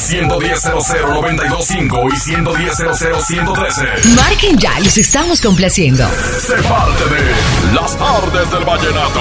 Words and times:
Al 0.00 0.06
110-00-925 0.06 2.08
y 2.10 2.16
110-00-113. 2.16 4.16
Marquen 4.16 4.56
ya, 4.56 4.80
los 4.80 4.96
estamos 4.96 5.42
complaciendo. 5.42 6.08
Se 6.40 6.54
parte 6.62 7.04
de 7.04 7.34
Las 7.74 7.98
tardes 7.98 8.50
del 8.50 8.64
vallenato. 8.64 9.20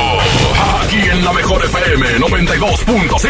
Aquí 0.81 0.95
en 0.95 1.25
la 1.25 1.33
mejor 1.33 1.65
FM 1.65 2.19
92.5. 2.19 3.27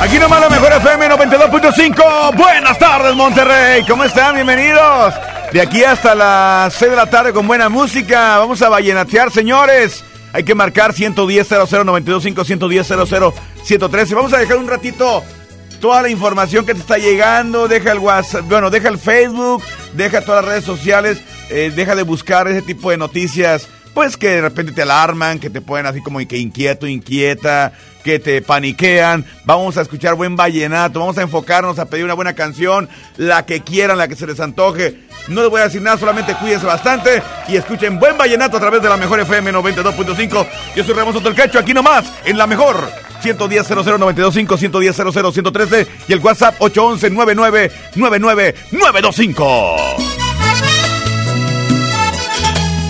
Aquí 0.00 0.18
nomás 0.18 0.40
la 0.40 0.48
mejor 0.48 0.72
FM 0.72 1.10
92.5. 1.10 2.36
Buenas 2.36 2.78
tardes, 2.78 3.14
Monterrey. 3.14 3.84
¿Cómo 3.86 4.04
están? 4.04 4.34
Bienvenidos. 4.34 5.12
De 5.52 5.60
aquí 5.60 5.84
hasta 5.84 6.14
las 6.14 6.72
6 6.72 6.90
de 6.90 6.96
la 6.96 7.10
tarde 7.10 7.34
con 7.34 7.46
buena 7.46 7.68
música. 7.68 8.38
Vamos 8.38 8.62
a 8.62 8.70
vallenatear, 8.70 9.30
señores. 9.30 10.02
Hay 10.32 10.44
que 10.44 10.54
marcar 10.54 10.94
110 10.94 11.46
00 11.46 11.84
925 11.84 12.44
110 12.44 12.86
00 12.86 13.34
113. 13.62 14.14
Vamos 14.14 14.32
a 14.32 14.38
dejar 14.38 14.56
un 14.56 14.68
ratito 14.68 15.22
toda 15.80 16.02
la 16.02 16.08
información 16.08 16.66
que 16.66 16.74
te 16.74 16.80
está 16.80 16.98
llegando. 16.98 17.68
Deja 17.68 17.92
el 17.92 17.98
WhatsApp, 17.98 18.44
bueno, 18.48 18.70
deja 18.70 18.88
el 18.88 18.98
Facebook, 18.98 19.62
deja 19.94 20.22
todas 20.22 20.44
las 20.44 20.52
redes 20.52 20.64
sociales. 20.64 21.20
eh, 21.50 21.72
deja 21.74 21.94
de 21.94 22.02
buscar 22.02 22.46
ese 22.48 22.62
tipo 22.62 22.90
de 22.90 22.96
noticias. 22.96 23.68
Pues 23.94 24.16
que 24.16 24.28
de 24.28 24.40
repente 24.42 24.72
te 24.72 24.82
alarman, 24.82 25.40
que 25.40 25.50
te 25.50 25.60
ponen 25.60 25.86
así 25.86 26.00
como 26.02 26.18
que 26.18 26.36
inquieto, 26.36 26.86
inquieta, 26.86 27.72
que 28.04 28.20
te 28.20 28.42
paniquean. 28.42 29.24
Vamos 29.44 29.76
a 29.76 29.82
escuchar 29.82 30.14
buen 30.14 30.36
vallenato, 30.36 31.00
vamos 31.00 31.18
a 31.18 31.22
enfocarnos 31.22 31.78
a 31.78 31.86
pedir 31.86 32.04
una 32.04 32.14
buena 32.14 32.34
canción, 32.34 32.88
la 33.16 33.44
que 33.44 33.60
quieran, 33.62 33.98
la 33.98 34.06
que 34.06 34.14
se 34.14 34.26
les 34.26 34.38
antoje. 34.38 35.00
No 35.26 35.42
les 35.42 35.50
voy 35.50 35.60
a 35.60 35.64
decir 35.64 35.82
nada, 35.82 35.98
solamente 35.98 36.34
cuídense 36.34 36.64
bastante 36.64 37.22
y 37.48 37.56
escuchen 37.56 37.98
buen 37.98 38.16
vallenato 38.16 38.56
a 38.56 38.60
través 38.60 38.82
de 38.82 38.88
la 38.88 38.96
mejor 38.96 39.20
FM 39.20 39.52
92.5. 39.52 40.46
Yo 40.76 40.84
soy 40.84 40.94
Ramos 40.94 41.14
Soto 41.14 41.34
aquí 41.58 41.74
nomás, 41.74 42.04
en 42.24 42.38
la 42.38 42.46
mejor. 42.46 43.07
110 43.20 43.66
00 43.66 43.98
925 43.98 44.56
110 44.56 44.96
00 44.96 45.32
113 45.32 45.86
y 46.08 46.12
el 46.12 46.20
WhatsApp 46.20 46.56
811 46.58 47.10
99 47.10 47.72
99 47.96 48.54
925. 48.72 50.08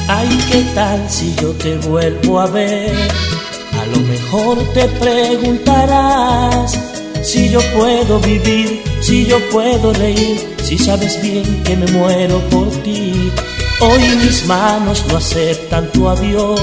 Ay, 0.08 0.38
¿qué 0.50 0.64
tal 0.74 1.08
si 1.10 1.34
yo 1.34 1.50
te 1.52 1.76
vuelvo 1.76 2.40
a 2.40 2.46
ver? 2.46 2.96
A 3.80 3.86
lo 3.86 4.00
mejor 4.00 4.58
te 4.72 4.88
preguntarás 4.88 6.72
si 7.22 7.50
yo 7.50 7.60
puedo 7.76 8.18
vivir, 8.20 8.82
si 9.00 9.26
yo 9.26 9.38
puedo 9.50 9.92
reír, 9.92 10.38
si 10.62 10.78
sabes 10.78 11.20
bien 11.20 11.62
que 11.62 11.76
me 11.76 11.86
muero 11.92 12.38
por 12.48 12.70
ti. 12.82 13.30
Hoy 13.80 14.00
mis 14.24 14.46
manos 14.46 15.04
no 15.08 15.18
aceptan 15.18 15.90
tu 15.92 16.08
adiós. 16.08 16.60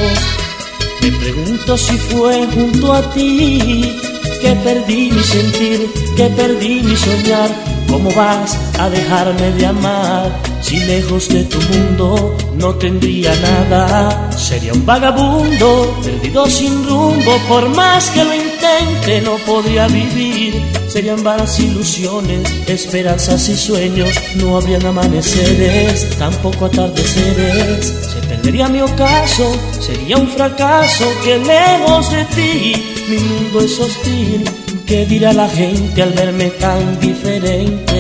Me 1.05 1.11
pregunto 1.11 1.77
si 1.77 1.95
fue 1.97 2.47
junto 2.47 2.91
a 2.91 3.13
ti 3.13 3.95
que 4.41 4.55
perdí 4.63 5.11
mi 5.11 5.21
sentir, 5.21 5.87
que 6.17 6.25
perdí 6.29 6.81
mi 6.81 6.95
soñar. 6.95 7.51
¿Cómo 7.87 8.09
vas 8.15 8.64
a 8.79 8.89
dejarme 8.89 9.51
de 9.51 9.65
amar? 9.65 10.31
Si 10.61 10.79
lejos 10.79 11.29
de 11.29 11.43
tu 11.43 11.59
mundo 11.61 12.35
no 12.55 12.73
tendría 12.75 13.33
nada, 13.35 14.31
sería 14.31 14.73
un 14.73 14.85
vagabundo, 14.85 15.95
perdido 16.03 16.47
sin 16.47 16.87
rumbo, 16.87 17.37
por 17.47 17.69
más 17.69 18.09
que 18.09 18.23
lo 18.23 18.33
intente 18.33 19.21
no 19.21 19.35
podría 19.45 19.87
vivir. 19.87 20.59
Serían 20.87 21.23
vanas 21.23 21.59
ilusiones, 21.59 22.41
esperanzas 22.67 23.47
y 23.49 23.55
sueños, 23.55 24.09
no 24.35 24.57
habrían 24.57 24.85
amaneceres, 24.85 26.17
tampoco 26.17 26.65
atardeceres. 26.65 27.85
Se 27.85 28.27
perdería 28.27 28.67
mi 28.67 28.81
ocaso, 28.81 29.55
sería 29.79 30.17
un 30.17 30.27
fracaso 30.29 31.05
que 31.23 31.37
lejos 31.37 32.11
de 32.11 32.25
ti 32.25 32.95
mi 33.09 33.17
mundo 33.17 33.61
es 33.61 33.79
hostil. 33.79 34.49
¿Qué 34.85 35.05
dirá 35.05 35.33
la 35.33 35.49
gente 35.49 36.01
al 36.01 36.13
verme 36.13 36.49
tan 36.51 36.99
diferente? 36.99 37.94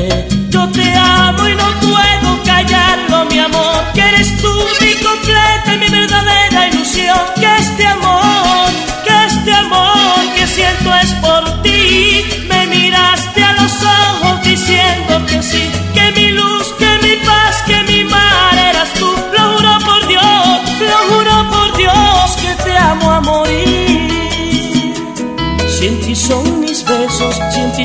Te 0.71 0.93
amo 0.95 1.47
y 1.47 1.55
no 1.55 1.79
puedo 1.79 2.43
callarlo, 2.43 3.25
mi 3.25 3.39
amor. 3.39 3.83
Que 3.93 4.01
eres 4.01 4.41
tú 4.41 4.51
mi 4.81 4.93
completa 4.95 5.73
y 5.73 5.77
mi 5.77 5.87
verdadera 5.89 6.67
ilusión. 6.67 7.19
Que 7.35 7.55
este 7.57 7.85
amor, 7.85 8.69
que 9.05 9.25
este 9.27 9.53
amor 9.53 10.33
que 10.35 10.47
siento 10.47 10.93
es 10.95 11.13
por 11.15 11.61
ti. 11.61 11.74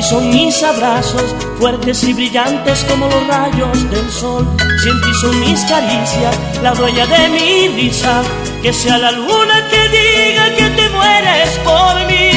Son 0.01 0.29
mis 0.29 0.63
abrazos, 0.63 1.35
fuertes 1.59 2.03
y 2.03 2.13
brillantes 2.13 2.83
como 2.89 3.07
los 3.07 3.27
rayos 3.27 3.89
del 3.89 4.09
sol. 4.09 4.47
Si 4.81 4.89
en 4.89 5.01
ti 5.01 5.13
son 5.21 5.39
mis 5.39 5.59
caricias, 5.65 6.35
la 6.61 6.73
dueña 6.73 7.05
de 7.05 7.29
mi 7.29 7.67
risa, 7.69 8.21
que 8.61 8.73
sea 8.73 8.97
la 8.97 9.11
luna 9.11 9.67
que 9.69 9.89
diga 9.89 10.55
que 10.55 10.69
te 10.69 10.89
mueres 10.89 11.49
por 11.63 11.95
mí. 12.07 12.31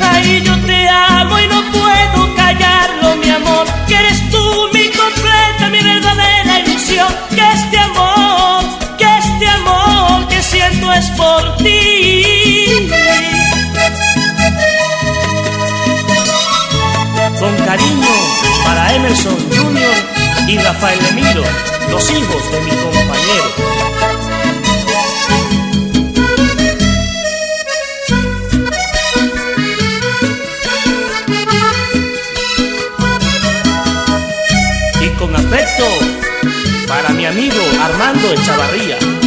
Ay, 0.00 0.42
yo 0.44 0.58
te 0.66 0.88
amo 0.88 1.38
y 1.38 1.46
no 1.48 1.62
puedo 1.72 2.34
callarlo, 2.34 3.16
mi 3.16 3.30
amor, 3.30 3.66
que 3.86 3.94
eres 3.94 4.30
tú 4.30 4.68
mi 4.72 4.88
completa, 4.88 5.68
mi 5.70 5.82
verdadera 5.82 6.60
ilusión. 6.60 7.08
Que 7.30 7.42
este 7.52 7.78
amor, 7.78 8.64
que 8.96 9.04
este 9.04 9.48
amor 9.48 10.28
que 10.28 10.42
siento 10.42 10.92
es 10.92 11.10
por 11.10 11.56
ti. 11.58 13.03
Cariño 17.76 18.06
para 18.64 18.94
Emerson 18.94 19.36
Jr. 19.50 20.48
y 20.48 20.58
Rafael 20.58 20.98
Emiro, 21.06 21.42
los 21.90 22.08
hijos 22.08 22.52
de 22.52 22.60
mi 22.60 22.70
compañero. 22.70 23.48
Y 35.00 35.08
con 35.18 35.34
afecto 35.34 35.84
para 36.86 37.08
mi 37.08 37.26
amigo 37.26 37.60
Armando 37.82 38.34
Echavarría. 38.34 39.23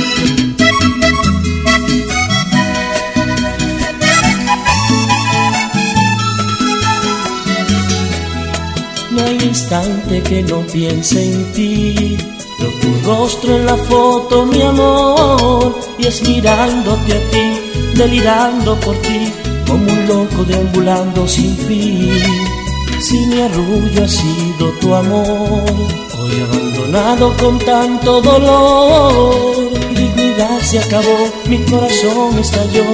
Instante 9.44 10.22
que 10.22 10.44
no 10.44 10.62
piense 10.62 11.24
en 11.24 11.52
ti. 11.54 12.18
Veo 12.60 12.72
tu 12.82 13.08
rostro 13.08 13.56
en 13.56 13.66
la 13.66 13.78
foto, 13.78 14.46
mi 14.46 14.62
amor, 14.62 15.80
y 16.00 16.08
es 16.08 16.22
mirándote 16.28 17.14
a 17.14 17.32
ti, 17.32 17.96
delirando 17.96 18.80
por 18.80 18.96
ti, 18.98 19.32
como 19.68 19.92
un 19.92 20.08
loco 20.08 20.44
deambulando 20.44 21.28
sin 21.28 21.56
fin. 21.58 22.22
Si 23.00 23.20
mi 23.28 23.42
arrullo 23.42 24.04
ha 24.04 24.08
sido 24.08 24.72
tu 24.82 24.94
amor, 24.94 25.64
hoy 26.20 26.42
abandonado 26.42 27.34
con 27.38 27.60
tanto 27.60 28.22
dolor, 28.22 29.72
mi 29.90 29.96
dignidad 29.96 30.60
se 30.62 30.80
acabó, 30.80 31.32
mi 31.48 31.60
corazón 31.60 32.40
estalló, 32.40 32.86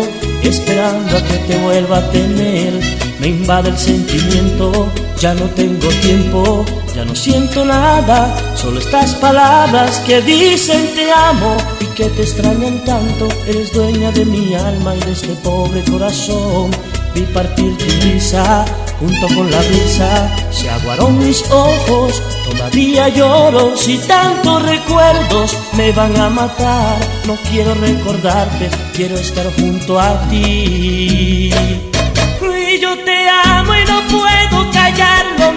esperando 0.44 1.18
a 1.18 1.24
que 1.24 1.38
te 1.48 1.58
vuelva 1.60 1.98
a 2.00 2.12
tener. 2.12 2.74
Me 3.20 3.28
invade 3.28 3.70
el 3.70 3.78
sentimiento, 3.78 4.92
ya 5.20 5.34
no 5.34 5.46
tengo 5.56 5.88
tiempo, 6.02 6.66
ya 6.96 7.06
no 7.06 7.16
siento 7.16 7.64
nada, 7.66 8.36
solo 8.56 8.80
estas 8.80 9.16
palabras 9.16 10.00
que 10.06 10.22
dicen 10.22 10.94
te 10.96 11.12
amo 11.12 11.56
y 11.80 11.86
que 11.96 12.06
te 12.06 12.24
extrañan 12.24 12.84
tanto. 12.84 13.28
Eres 13.48 13.72
dueña 13.74 14.12
de 14.12 14.26
mi 14.26 14.54
alma 14.56 14.96
y 14.96 15.00
de 15.00 15.12
este 15.12 15.34
pobre 15.44 15.84
corazón. 15.84 16.72
Vi 17.14 17.22
partir 17.22 17.78
tu 17.78 17.86
risa 18.02 18.66
junto 19.00 19.28
con 19.36 19.52
la 19.52 19.60
brisa, 19.60 20.30
se 20.52 20.70
aguaron 20.70 21.20
mis 21.20 21.44
ojos, 21.52 22.22
todavía 22.50 23.10
lloro 23.10 23.76
si 23.76 23.98
tantos 24.00 24.64
recuerdos 24.64 25.58
me 25.74 25.92
van 25.92 26.16
a 26.18 26.30
matar. 26.30 26.98
No 27.28 27.36
quiero 27.50 27.74
recordarte, 27.76 28.70
quiero 28.94 29.16
estar 29.16 29.46
junto 29.56 30.00
a 30.00 30.20
ti 30.30 31.52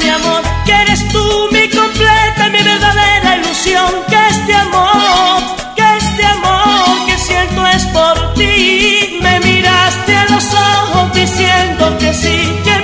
mi 0.01 0.09
amor. 0.09 0.43
Que 0.65 0.73
eres 0.73 1.07
tú 1.09 1.49
mi 1.53 1.69
completa, 1.69 2.49
mi 2.51 2.63
verdadera 2.63 3.37
ilusión. 3.37 3.91
Que 4.09 4.29
este 4.29 4.55
amor, 4.55 5.43
que 5.77 5.97
este 5.99 6.25
amor 6.25 7.07
que 7.07 7.19
siento 7.19 7.67
es 7.67 7.85
por 7.87 8.35
ti. 8.35 9.19
Me 9.23 9.41
miraste 9.41 10.17
a 10.17 10.25
los 10.27 10.55
ojos 10.55 11.13
diciendo 11.13 11.97
que 11.99 12.13
sí, 12.15 12.61
que 12.65 12.76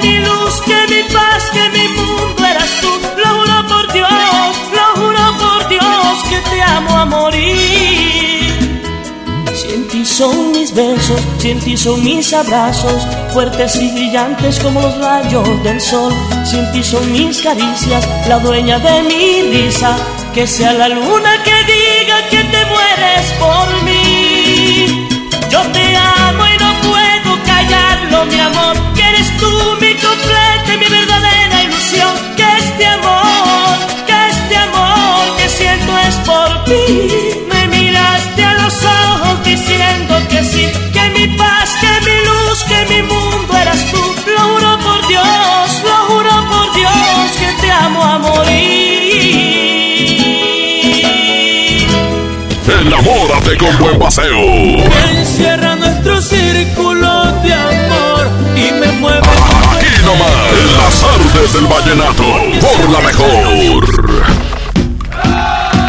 mis 10.29 10.73
besos, 10.75 11.21
sin 11.39 11.59
ti 11.59 11.77
son 11.77 12.03
mis 12.03 12.33
abrazos, 12.33 13.07
fuertes 13.33 13.77
y 13.77 13.91
brillantes 13.91 14.59
como 14.61 14.81
los 14.81 14.99
rayos 14.99 15.63
del 15.63 15.81
sol. 15.81 16.13
Sin 16.45 16.71
ti 16.73 16.83
son 16.83 17.11
mis 17.13 17.43
caricias, 17.43 18.09
la 18.29 18.39
dueña 18.39 18.79
de 18.79 19.03
mi 19.03 19.43
risa. 19.51 19.97
Que 20.35 20.47
sea 20.47 20.73
la 20.73 20.89
luna 20.89 21.43
que 21.45 21.57
diga 21.73 22.29
que 22.31 22.45
te 22.45 22.65
mueres 22.67 23.33
por 23.39 23.85
mí. 23.85 24.02
Con 53.63 53.79
buen 53.79 53.99
paseo. 53.99 54.39
Encierra 55.17 55.75
nuestro 55.77 56.21
círculo 56.21 57.33
de 57.43 57.55
amor 57.55 58.29
y 58.57 58.73
me 58.73 58.89
mueve. 58.99 59.21
Aquí 59.21 59.87
nomás, 60.05 60.33
en 60.59 60.77
las 60.77 61.05
artes 61.05 61.53
del 61.55 61.67
vallenato, 61.67 62.25
por 62.61 62.91
la 62.91 63.01
mejor. 63.01 63.85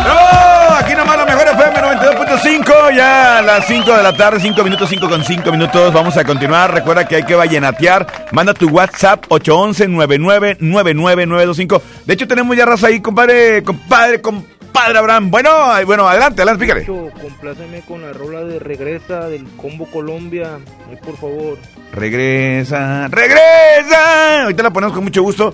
¡Oh! 0.05 0.73
Aquí 0.79 0.93
nomás 0.95 1.17
la 1.17 1.25
mejor 1.25 1.47
FM 1.47 1.81
92.5, 1.81 2.95
ya 2.95 3.39
a 3.39 3.41
las 3.41 3.65
5 3.65 3.91
de 3.91 4.03
la 4.03 4.15
tarde, 4.15 4.39
5 4.39 4.63
minutos, 4.63 4.87
5 4.89 5.09
con 5.09 5.23
5 5.23 5.51
minutos. 5.51 5.91
Vamos 5.93 6.15
a 6.17 6.23
continuar. 6.23 6.71
Recuerda 6.73 7.07
que 7.07 7.15
hay 7.15 7.23
que 7.23 7.33
vallenatear. 7.33 8.05
Manda 8.31 8.53
tu 8.53 8.69
WhatsApp 8.69 9.25
811-999925. 9.29 11.81
De 12.05 12.13
hecho, 12.13 12.27
tenemos 12.27 12.55
ya 12.55 12.65
raza 12.65 12.85
ahí, 12.87 12.99
compadre, 12.99 13.63
compadre, 13.63 14.21
compadre 14.21 14.53
Abraham. 14.75 15.29
Bueno, 15.31 15.49
bueno, 15.85 16.07
adelante, 16.07 16.41
adelante, 16.41 16.65
pícale. 16.65 16.85
Compláceme 16.85 17.81
con 17.87 18.01
la 18.01 18.11
rola 18.13 18.41
de 18.43 18.59
Regresa 18.59 19.27
del 19.29 19.45
Combo 19.55 19.85
Colombia. 19.85 20.57
Ay, 20.89 20.97
por 21.03 21.15
favor. 21.17 21.57
Regresa, 21.93 23.07
regresa. 23.07 24.43
Ahorita 24.43 24.63
la 24.63 24.71
ponemos 24.73 24.93
con 24.95 25.03
mucho 25.03 25.21
gusto. 25.23 25.53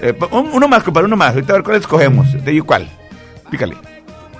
Eh, 0.00 0.14
un- 0.30 0.50
uno 0.52 0.68
más, 0.68 0.82
compadre, 0.82 1.06
uno 1.06 1.16
más. 1.16 1.34
Ahorita 1.34 1.52
a 1.52 1.56
ver 1.56 1.62
cuál 1.64 1.76
escogemos. 1.76 2.32
¿De 2.44 2.54
you 2.54 2.64
cuál? 2.64 2.88
Pícale. 3.50 3.76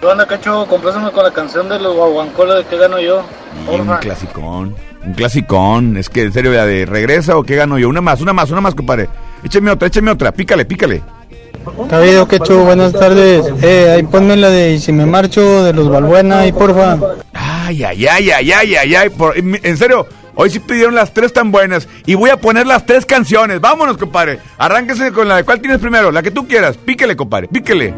¿Qué 0.01 0.07
onda, 0.07 0.27
Cacho? 0.27 0.67
Complázame 0.67 1.11
con 1.13 1.25
la 1.25 1.31
canción 1.33 1.69
de 1.69 1.79
los 1.79 1.95
guaguancoles 1.95 2.57
de 2.57 2.65
qué 2.65 2.79
gano 2.79 2.99
yo. 3.01 3.23
Un 3.71 3.87
clasicón. 3.99 4.75
Un 5.05 5.13
clasicón. 5.15 5.97
Es 5.99 6.09
que, 6.09 6.23
en 6.23 6.33
serio, 6.33 6.53
la 6.53 6.65
de 6.65 6.87
regresa 6.87 7.37
o 7.37 7.43
qué 7.43 7.57
gano 7.57 7.79
yo. 7.79 7.89
Una 7.91 8.01
más, 8.01 8.21
una 8.23 8.33
más, 8.33 8.51
una 8.51 8.63
más, 8.63 8.75
compadre. 8.75 9.09
Écheme 9.45 9.71
otra, 9.71 9.89
écheme 9.89 10.11
otra. 10.11 10.33
Pícale, 10.33 10.65
pícale. 10.65 11.03
Cabido, 11.89 12.27
Quechu, 12.29 12.59
buenas 12.65 12.93
tardes. 12.93 13.47
Eh, 13.63 13.91
ahí 13.97 14.03
ponme 14.03 14.37
la 14.37 14.49
de 14.51 14.73
Y 14.75 14.81
si 14.81 14.93
me 14.93 15.07
marcho 15.07 15.63
de 15.65 15.73
los 15.73 15.89
Balbuena, 15.89 16.41
ahí 16.41 16.53
porfa. 16.53 16.97
Ay, 17.33 17.85
ay, 17.85 18.07
ay, 18.07 18.31
ay, 18.31 18.53
ay, 18.53 18.75
ay, 18.77 18.95
ay. 18.95 19.09
por- 19.11 19.35
en 19.37 19.77
serio, 19.77 20.07
hoy 20.35 20.51
sí 20.51 20.59
pidieron 20.61 20.95
las 20.95 21.13
tres 21.13 21.33
tan 21.33 21.51
buenas. 21.53 21.89
Y 22.07 22.15
voy 22.15 22.31
a 22.31 22.37
poner 22.39 22.67
las 22.67 22.87
tres 22.87 23.05
canciones. 23.07 23.61
Vámonos, 23.61 23.97
compadre. 23.97 24.39
Arránquese 24.59 25.13
con 25.13 25.29
la 25.29 25.37
de 25.37 25.45
cuál 25.45 25.61
tienes 25.61 25.79
primero. 25.81 26.11
La 26.11 26.23
que 26.23 26.31
tú 26.31 26.47
quieras. 26.49 26.77
Píquele, 26.77 27.17
compadre, 27.17 27.49
píquele. 27.49 27.95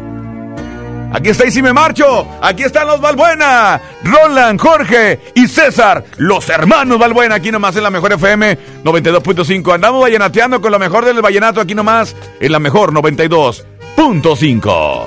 Aquí 1.13 1.29
está 1.29 1.45
y 1.45 1.51
si 1.51 1.61
me 1.61 1.71
marcho. 1.73 2.27
Aquí 2.41 2.63
están 2.63 2.87
los 2.87 2.99
Balbuena. 2.99 3.79
Roland, 4.03 4.59
Jorge 4.59 5.19
y 5.35 5.47
César. 5.47 6.03
Los 6.17 6.49
hermanos 6.49 6.97
Balbuena. 6.97 7.35
Aquí 7.35 7.51
nomás 7.51 7.75
en 7.75 7.83
la 7.83 7.91
mejor 7.91 8.13
FM 8.13 8.57
92.5. 8.83 9.75
Andamos 9.75 10.01
vallenateando 10.01 10.59
con 10.59 10.71
lo 10.71 10.79
mejor 10.79 11.05
del 11.05 11.21
vallenato. 11.21 11.61
Aquí 11.61 11.75
nomás 11.75 12.15
en 12.39 12.51
la 12.51 12.57
mejor 12.59 12.91
92.5. 12.91 15.03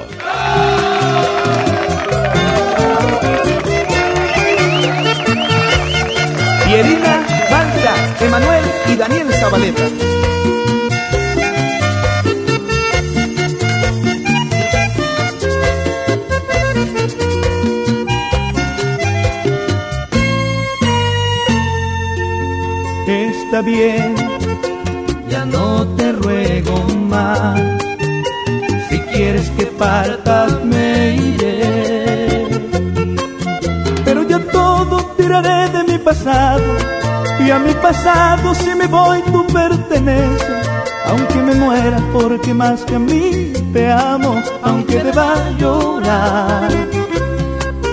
Pierina, 6.65 7.27
Blanca, 7.49 7.95
Emanuel 8.21 8.65
y 8.89 8.95
Daniel 8.97 9.33
Zabaleta. 9.35 10.16
Está 23.57 23.71
bien, 23.71 24.15
ya 25.31 25.47
no 25.47 25.87
te 25.97 26.13
ruego 26.13 26.77
más. 27.09 27.59
Si 28.91 28.99
quieres 28.99 29.49
que 29.57 29.65
partas, 29.65 30.63
me 30.63 31.17
iré. 31.17 32.49
Pero 34.05 34.29
yo 34.29 34.41
todo 34.53 35.07
tiraré 35.17 35.71
de 35.71 35.85
mi 35.85 35.97
pasado 35.97 36.65
y 37.41 37.51
a 37.51 37.59
mi 37.59 37.73
pasado 37.73 38.55
si 38.55 38.75
me 38.75 38.89
voy 38.89 39.23
tú 39.33 39.47
perteneces. 39.47 40.69
Aunque 41.07 41.37
me 41.37 41.55
muera 41.55 41.99
porque 42.13 42.53
más 42.53 42.83
que 42.83 42.97
a 42.97 42.99
mí 42.99 43.55
te 43.73 43.91
amo 43.91 44.35
aunque 44.65 45.03
deba 45.03 45.35
llorar. 45.59 46.69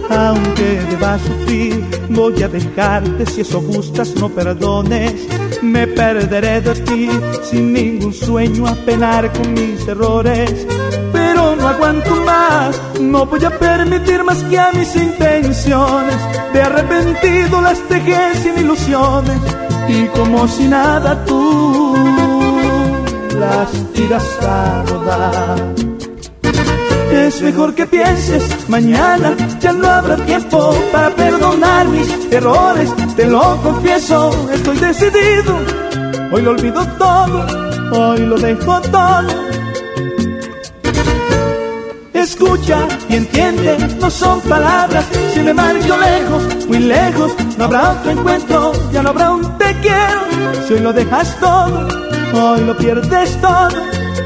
Aunque 0.09 0.81
deba 0.89 1.17
sufrir 1.19 1.85
voy 2.09 2.43
a 2.43 2.49
dejarte 2.49 3.25
si 3.25 3.41
eso 3.41 3.61
gustas 3.61 4.13
no 4.15 4.27
perdones 4.27 5.25
me 5.73 5.87
perderé 5.87 6.61
de 6.61 6.75
ti 6.87 7.09
sin 7.49 7.73
ningún 7.73 8.13
sueño 8.13 8.67
a 8.67 8.75
penar 8.85 9.31
con 9.33 9.53
mis 9.53 9.87
errores 9.87 10.67
pero 11.11 11.55
no 11.55 11.67
aguanto 11.67 12.15
más, 12.23 12.79
no 12.99 13.25
voy 13.25 13.43
a 13.43 13.49
permitir 13.57 14.23
más 14.23 14.37
que 14.43 14.59
a 14.59 14.71
mis 14.71 14.95
intenciones. 14.95 16.17
De 16.53 16.61
arrepentido 16.61 17.61
las 17.61 17.79
dejé 17.89 18.35
sin 18.41 18.57
ilusiones 18.59 19.39
y 19.87 20.05
como 20.07 20.47
si 20.47 20.67
nada 20.67 21.25
tú 21.25 21.95
las 23.39 23.71
tiras 23.93 24.27
a 24.41 24.83
rodar. 24.87 25.73
Es 27.11 27.41
mejor 27.41 27.73
que 27.73 27.85
pienses, 27.85 28.43
mañana 28.67 29.35
ya 29.59 29.71
no 29.71 29.87
habrá 29.87 30.17
tiempo 30.17 30.75
para 30.91 31.09
perdonar 31.11 31.87
mis 31.87 32.09
errores, 32.31 32.89
te 33.15 33.25
lo 33.25 33.61
confieso, 33.61 34.31
estoy 34.51 34.77
decidido, 34.77 35.57
hoy 36.31 36.41
lo 36.41 36.51
olvido 36.51 36.85
todo, 36.97 37.45
hoy 37.91 38.19
lo 38.19 38.37
dejo 38.37 38.81
todo. 38.81 39.53
Escucha 42.13 42.87
y 43.09 43.15
entiende, 43.17 43.77
no 43.99 44.09
son 44.09 44.39
palabras. 44.41 45.05
Si 45.33 45.41
me 45.41 45.53
marcho 45.53 45.97
lejos, 45.97 46.67
muy 46.67 46.79
lejos, 46.79 47.35
no 47.57 47.65
habrá 47.65 47.91
otro 47.91 48.11
encuentro, 48.11 48.71
ya 48.91 49.03
no 49.03 49.09
habrá 49.09 49.31
un 49.31 49.57
te 49.57 49.75
quiero. 49.81 50.21
Si 50.67 50.73
hoy 50.73 50.79
lo 50.79 50.93
dejas 50.93 51.37
todo, 51.39 51.87
hoy 52.33 52.61
lo 52.61 52.77
pierdes 52.77 53.41
todo, 53.41 53.69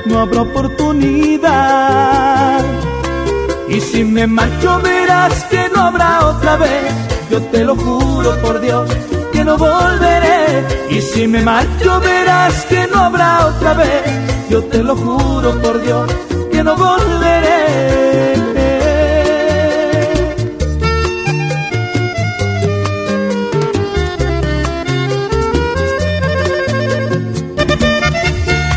no 0.06 0.20
habrá 0.20 0.42
oportunidad. 0.42 1.48
Y 3.68 3.82
si 3.82 4.04
me 4.04 4.28
marcho, 4.28 4.80
verás 4.82 5.44
que 5.46 5.68
no 5.74 5.82
habrá 5.82 6.28
otra 6.28 6.58
vez. 6.58 7.07
Yo 7.30 7.42
te 7.52 7.64
lo 7.64 7.76
juro 7.76 8.42
por 8.42 8.62
Dios 8.62 8.90
que 9.34 9.44
no 9.44 9.58
volveré. 9.58 10.64
Y 10.90 11.02
si 11.02 11.28
me 11.28 11.42
marcho, 11.44 12.00
verás 12.00 12.66
que 12.66 12.88
no 12.88 13.00
habrá 13.00 13.48
otra 13.48 13.74
vez. 13.74 14.04
Yo 14.50 14.64
te 14.64 14.82
lo 14.82 14.96
juro 14.96 15.62
por 15.62 15.82
Dios 15.82 16.10
que 16.52 16.64
no 16.64 16.76
volveré. 16.76 17.98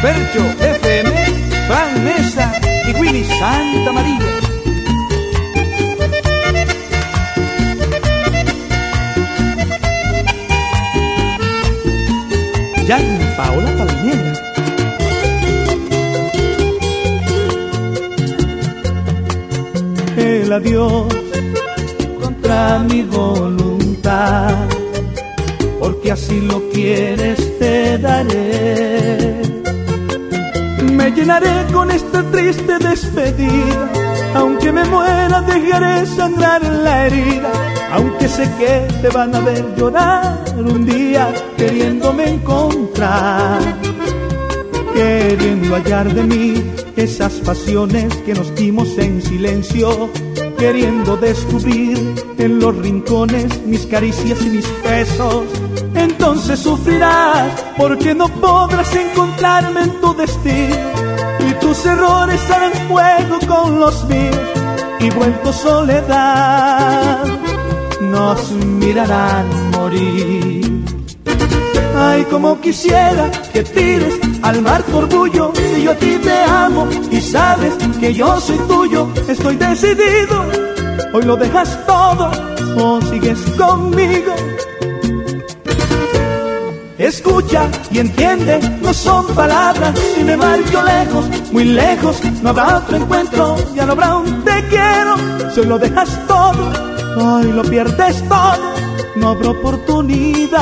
Percho 0.03 0.41
FM, 0.59 1.11
Fran 1.69 2.05
Mesa 2.05 2.53
y 2.89 3.01
Willy 3.01 3.25
Santa 3.25 3.93
María. 3.93 4.50
Jan 12.91 13.07
Paola 13.37 13.71
Palmera. 13.79 14.33
El 20.17 20.53
adiós 20.53 21.07
contra 22.21 22.81
mi 22.81 23.03
voluntad, 23.03 24.57
porque 25.79 26.11
así 26.11 26.41
lo 26.41 26.59
quieres 26.71 27.39
te 27.61 27.97
daré. 27.99 29.41
Me 30.83 31.13
llenaré 31.13 31.67
con 31.73 31.93
esta 31.93 32.25
triste 32.33 32.77
despedida, 32.81 33.89
aunque 34.35 34.73
me 34.73 34.85
muera 34.87 35.43
dejaré 35.43 36.07
sangrar 36.07 36.61
la 36.65 37.07
herida, 37.07 37.53
aunque 38.21 38.29
sé 38.29 38.51
que 38.59 38.87
te 39.01 39.09
van 39.09 39.35
a 39.35 39.41
ver 39.41 39.75
llorar 39.77 40.45
un 40.59 40.85
día 40.85 41.33
queriéndome 41.57 42.29
encontrar, 42.29 43.61
queriendo 44.95 45.75
hallar 45.75 46.13
de 46.13 46.23
mí 46.25 46.55
esas 46.97 47.33
pasiones 47.35 48.15
que 48.27 48.35
nos 48.35 48.55
dimos 48.55 48.99
en 48.99 49.23
silencio, 49.23 50.11
queriendo 50.59 51.17
descubrir 51.17 51.99
en 52.37 52.59
los 52.61 52.77
rincones 52.77 53.63
mis 53.65 53.87
caricias 53.87 54.39
y 54.43 54.51
mis 54.51 54.83
besos. 54.83 55.45
Entonces 55.95 56.59
sufrirás 56.59 57.51
porque 57.79 58.15
no 58.15 58.29
podrás 58.29 58.95
encontrarme 58.95 59.83
en 59.83 60.01
tu 60.01 60.15
destino 60.15 60.77
y 61.49 61.55
tus 61.55 61.87
errores 61.87 62.51
harán 62.51 62.73
fuego 62.89 63.39
con 63.49 63.81
los 63.81 64.05
míos 64.09 64.37
y 65.01 65.11
vuelto 65.11 65.53
soledad 65.53 67.30
nos 68.11 68.51
mirarán 68.53 69.47
morir. 69.71 70.85
Ay, 71.97 72.25
como 72.31 72.61
quisiera 72.61 73.31
que 73.53 73.63
tires 73.63 74.15
al 74.43 74.63
mar 74.63 74.83
tu 74.83 74.97
orgullo 74.97 75.53
y 75.77 75.83
yo 75.83 75.91
a 75.91 75.95
ti 75.95 76.19
te 76.23 76.43
amo 76.45 76.89
y 77.11 77.21
sabes 77.21 77.75
que 78.01 78.15
yo 78.15 78.41
soy 78.41 78.59
tuyo, 78.69 79.09
estoy 79.29 79.57
decidido. 79.57 80.45
Hoy 81.13 81.23
lo 81.25 81.37
dejas 81.37 81.79
todo 81.87 82.31
o 82.79 83.01
sigues 83.03 83.39
conmigo. 83.59 84.35
Escucha 86.99 87.67
y 87.91 87.99
entiende, 87.99 88.61
no 88.83 88.93
son 88.93 89.27
palabras, 89.29 89.99
si 90.15 90.23
me 90.23 90.37
marcho 90.37 90.83
lejos, 90.83 91.25
muy 91.51 91.65
lejos, 91.65 92.21
no 92.43 92.51
habrá 92.51 92.77
otro 92.77 92.97
encuentro, 92.99 93.57
ya 93.75 93.87
no 93.87 93.93
habrá 93.93 94.17
un 94.17 94.45
te 94.45 94.67
quiero, 94.69 95.17
si 95.55 95.65
lo 95.65 95.79
dejas 95.79 96.27
todo, 96.27 96.90
hoy 97.17 97.53
lo 97.53 97.63
pierdes 97.63 98.23
todo, 98.29 98.75
no 99.17 99.29
habrá 99.31 99.51
oportunidad. 99.51 100.61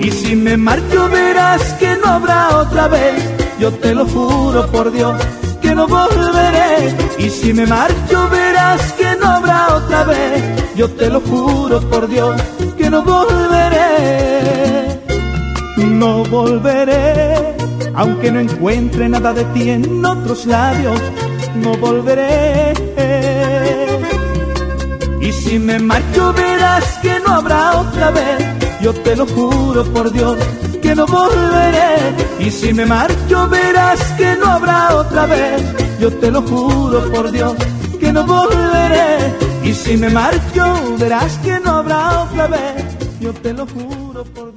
Y 0.00 0.10
si 0.10 0.34
me 0.36 0.56
marcho 0.56 1.08
verás 1.08 1.62
que 1.74 1.96
no 1.96 2.06
habrá 2.06 2.56
otra 2.58 2.88
vez, 2.88 3.22
yo 3.58 3.70
te 3.72 3.94
lo 3.94 4.06
juro 4.06 4.66
por 4.70 4.90
Dios 4.90 5.14
que 5.60 5.74
no 5.74 5.86
volveré. 5.86 6.96
Y 7.18 7.28
si 7.28 7.52
me 7.52 7.66
marcho 7.66 8.28
verás 8.30 8.92
que 8.94 9.14
no 9.20 9.26
habrá 9.26 9.74
otra 9.76 10.04
vez, 10.04 10.42
yo 10.74 10.88
te 10.90 11.10
lo 11.10 11.20
juro 11.20 11.80
por 11.90 12.08
Dios 12.08 12.40
que 12.76 12.88
no 12.90 13.02
volveré. 13.02 15.00
No 15.76 16.24
volveré, 16.24 17.56
aunque 17.94 18.30
no 18.30 18.40
encuentre 18.40 19.08
nada 19.08 19.32
de 19.32 19.44
ti 19.46 19.70
en 19.70 20.04
otros 20.04 20.46
labios, 20.46 21.00
no 21.56 21.74
volveré. 21.76 22.89
Y 25.30 25.32
si 25.32 25.58
me 25.60 25.78
marcho 25.78 26.32
verás 26.32 26.98
que 27.02 27.20
no 27.20 27.34
habrá 27.34 27.78
otra 27.78 28.10
vez, 28.10 28.38
yo 28.82 28.92
te 28.92 29.14
lo 29.14 29.24
juro 29.28 29.84
por 29.92 30.10
Dios 30.10 30.36
que 30.82 30.92
no 30.92 31.06
volveré. 31.06 32.16
Y 32.40 32.50
si 32.50 32.74
me 32.74 32.84
marcho 32.84 33.48
verás 33.48 34.00
que 34.18 34.34
no 34.34 34.46
habrá 34.46 34.96
otra 34.96 35.26
vez, 35.26 35.62
yo 36.00 36.10
te 36.18 36.32
lo 36.32 36.42
juro 36.42 37.12
por 37.12 37.30
Dios 37.30 37.54
que 38.00 38.12
no 38.12 38.24
volveré. 38.24 39.32
Y 39.62 39.72
si 39.72 39.96
me 39.96 40.10
marcho 40.10 40.96
verás 40.98 41.38
que 41.44 41.60
no 41.60 41.76
habrá 41.76 42.22
otra 42.22 42.48
vez, 42.48 42.84
yo 43.20 43.32
te 43.32 43.52
lo 43.52 43.64
juro 43.68 44.24
por 44.24 44.49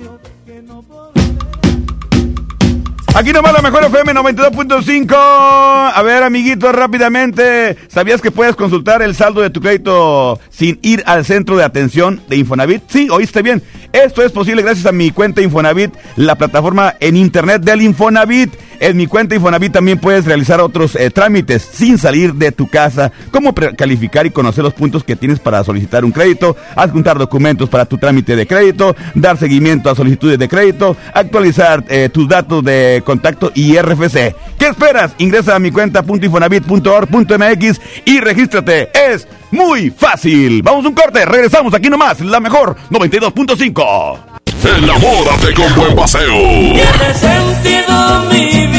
Aquí 3.16 3.32
nomás 3.32 3.54
la 3.54 3.62
mejor 3.62 3.84
FM 3.84 4.12
92.5. 4.16 5.14
A 5.16 6.02
ver, 6.04 6.24
amiguitos, 6.24 6.74
rápidamente. 6.74 7.78
¿Sabías 7.88 8.22
que 8.22 8.32
puedes 8.32 8.56
consultar 8.56 9.04
el 9.04 9.14
saldo 9.14 9.42
de 9.42 9.52
tu 9.52 9.62
crédito 9.62 10.40
sin 10.50 10.80
ir 10.82 11.04
al 11.06 11.24
centro 11.24 11.56
de 11.56 11.64
atención 11.64 12.24
de 12.28 12.38
Infonavit? 12.38 12.82
Sí, 12.88 13.10
oíste 13.12 13.44
bien. 13.44 13.62
Esto 13.92 14.24
es 14.24 14.32
posible 14.32 14.64
gracias 14.64 14.88
a 14.88 14.92
mi 14.92 15.12
cuenta 15.12 15.42
Infonavit, 15.42 15.94
la 16.16 16.34
plataforma 16.36 16.96
en 17.00 17.16
internet 17.16 17.62
del 17.62 17.84
Infonavit. 17.84 18.52
En 18.84 18.98
mi 18.98 19.08
cuenta 19.08 19.34
Infonavit 19.34 19.72
también 19.72 19.98
puedes 19.98 20.26
realizar 20.26 20.60
otros 20.60 20.98
eh, 20.98 21.10
trámites 21.10 21.62
sin 21.62 21.98
salir 21.98 22.34
de 22.34 22.52
tu 22.52 22.68
casa, 22.68 23.14
como 23.32 23.56
calificar 23.56 24.26
y 24.26 24.32
conocer 24.32 24.62
los 24.62 24.74
puntos 24.74 25.06
que 25.06 25.16
tienes 25.16 25.40
para 25.40 25.64
solicitar 25.64 26.04
un 26.04 26.12
crédito, 26.12 26.58
adjuntar 26.76 27.18
documentos 27.18 27.70
para 27.70 27.86
tu 27.86 27.98
trámite 27.98 28.36
de 28.36 28.46
crédito, 28.46 28.94
dar 29.16 29.38
seguimiento 29.38 29.90
a 29.90 29.96
solicitudes 29.96 30.38
de 30.38 30.50
crédito, 30.50 30.98
actualizar 31.14 31.86
eh, 31.88 32.10
tus 32.12 32.28
datos 32.28 32.62
de 32.62 33.02
contacto 33.06 33.54
y 33.56 33.78
RFC. 33.78 34.36
¿Qué 34.60 34.68
esperas? 34.68 35.14
Ingresa 35.18 35.56
a 35.56 35.60
mi 35.60 35.72
cuenta.infonavit.org.mx 35.72 37.82
y 38.04 38.20
regístrate. 38.20 38.90
Es 38.94 39.30
muy 39.52 39.92
fácil. 39.92 40.62
Vamos 40.62 40.84
a 40.84 40.90
un 40.90 40.94
corte, 40.94 41.24
regresamos 41.24 41.74
aquí 41.74 41.90
nomás, 41.90 42.20
la 42.20 42.42
mejor 42.42 42.76
92.5. 42.90 44.34
Enamórate 44.66 45.54
con 45.54 45.76
buen 45.76 45.96
paseo. 45.96 46.34
Tiene 46.34 47.14
sentido 47.14 48.24
mi 48.32 48.73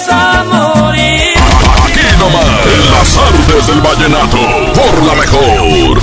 condenas 0.00 0.08
a 0.08 0.44
morir. 0.44 1.34
Aquí 1.84 2.18
nomás, 2.18 2.66
en 2.66 2.90
las 2.90 3.16
artes 3.16 3.66
del 3.66 3.80
vallenato, 3.80 4.38
por 4.74 5.06
la 5.06 5.14
mejor. 5.14 5.98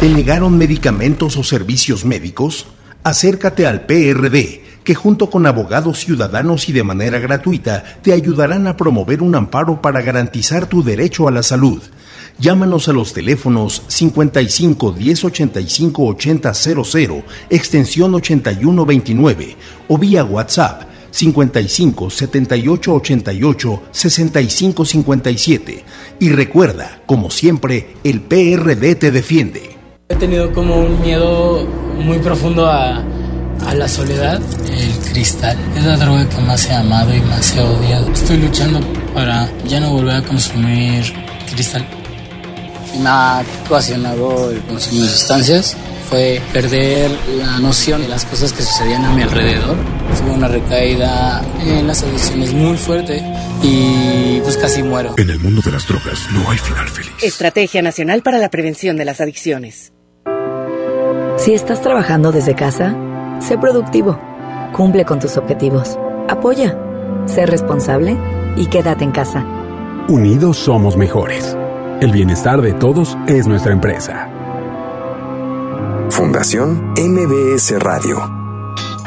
¿Te 0.00 0.08
negaron 0.08 0.56
medicamentos 0.58 1.36
o 1.36 1.44
servicios 1.44 2.04
médicos? 2.04 2.66
Acércate 3.04 3.66
al 3.66 3.86
PRD, 3.86 4.62
que 4.84 4.94
junto 4.94 5.30
con 5.30 5.46
abogados 5.46 5.98
ciudadanos 5.98 6.68
y 6.68 6.72
de 6.72 6.82
manera 6.82 7.18
gratuita 7.18 7.84
te 8.02 8.12
ayudarán 8.12 8.66
a 8.66 8.76
promover 8.76 9.22
un 9.22 9.34
amparo 9.34 9.80
para 9.80 10.02
garantizar 10.02 10.66
tu 10.66 10.82
derecho 10.82 11.28
a 11.28 11.30
la 11.30 11.42
salud. 11.42 11.82
Llámanos 12.38 12.88
a 12.88 12.92
los 12.92 13.12
teléfonos 13.12 13.82
55 13.88 14.92
10 14.92 15.24
85 15.24 16.06
80 16.06 16.54
00, 16.54 17.22
extensión 17.50 18.14
81 18.14 18.86
29 18.86 19.56
o 19.88 19.98
vía 19.98 20.24
WhatsApp 20.24 20.91
55 21.12 22.10
78 22.10 22.94
88 22.94 23.82
65 23.92 24.84
57. 24.84 25.84
Y 26.18 26.30
recuerda, 26.30 27.02
como 27.06 27.30
siempre, 27.30 27.94
el 28.02 28.20
PRD 28.22 28.96
te 28.96 29.10
defiende. 29.10 29.76
He 30.08 30.16
tenido 30.16 30.52
como 30.52 30.80
un 30.80 31.00
miedo 31.00 31.64
muy 31.98 32.18
profundo 32.18 32.66
a, 32.66 33.04
a 33.66 33.74
la 33.74 33.86
soledad. 33.86 34.40
El 34.70 35.12
cristal 35.12 35.56
es 35.76 35.84
la 35.84 35.96
droga 35.96 36.28
que 36.28 36.40
más 36.40 36.66
he 36.68 36.74
amado 36.74 37.14
y 37.14 37.20
más 37.20 37.54
he 37.56 37.60
odiado. 37.60 38.10
Estoy 38.10 38.38
luchando 38.38 38.80
para 39.14 39.48
ya 39.66 39.78
no 39.80 39.92
volver 39.92 40.16
a 40.16 40.22
consumir 40.22 41.04
cristal. 41.52 41.86
Me 43.00 43.08
ha 43.08 43.44
ocasionado 43.66 44.50
el 44.50 44.60
consumo 44.62 45.02
de 45.02 45.08
sustancias 45.08 45.76
fue 46.12 46.42
perder 46.52 47.10
la 47.38 47.58
noción 47.58 48.02
de 48.02 48.08
las 48.08 48.26
cosas 48.26 48.52
que 48.52 48.62
sucedían 48.62 49.02
a 49.02 49.14
mi 49.14 49.22
alrededor. 49.22 49.74
Tuve 50.18 50.30
una 50.32 50.46
recaída 50.46 51.42
en 51.64 51.86
las 51.86 52.02
adicciones 52.02 52.52
muy 52.52 52.76
fuerte 52.76 53.24
y 53.62 54.38
pues 54.42 54.58
casi 54.58 54.82
muero. 54.82 55.14
En 55.16 55.30
el 55.30 55.40
mundo 55.40 55.62
de 55.64 55.72
las 55.72 55.88
drogas 55.88 56.28
no 56.34 56.50
hay 56.50 56.58
final 56.58 56.86
feliz. 56.86 57.12
Estrategia 57.22 57.80
Nacional 57.80 58.22
para 58.22 58.36
la 58.36 58.50
Prevención 58.50 58.98
de 58.98 59.06
las 59.06 59.22
Adicciones. 59.22 59.94
Si 61.38 61.54
estás 61.54 61.80
trabajando 61.80 62.30
desde 62.30 62.54
casa, 62.54 62.94
sé 63.40 63.56
productivo, 63.56 64.20
cumple 64.74 65.06
con 65.06 65.18
tus 65.18 65.38
objetivos, 65.38 65.98
apoya, 66.28 66.76
sé 67.24 67.46
responsable 67.46 68.18
y 68.58 68.66
quédate 68.66 69.04
en 69.04 69.12
casa. 69.12 69.46
Unidos 70.08 70.58
somos 70.58 70.94
mejores. 70.94 71.56
El 72.02 72.12
bienestar 72.12 72.60
de 72.60 72.74
todos 72.74 73.16
es 73.28 73.46
nuestra 73.46 73.72
empresa. 73.72 74.31
Fundación 76.12 76.94
MBS 76.94 77.78
Radio. 77.78 78.30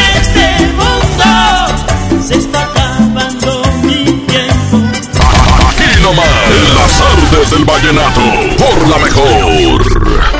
Se 2.23 2.35
está 2.35 2.63
acabando 2.63 3.63
mi 3.83 4.05
tiempo. 4.05 4.77
Aquí 5.69 6.01
nomás. 6.01 6.27
En 6.49 6.75
las 6.75 6.97
tardes 6.99 7.51
del 7.51 7.65
vallenato. 7.65 8.21
Por 8.57 8.87
la 8.87 8.97
mejor. 8.99 10.30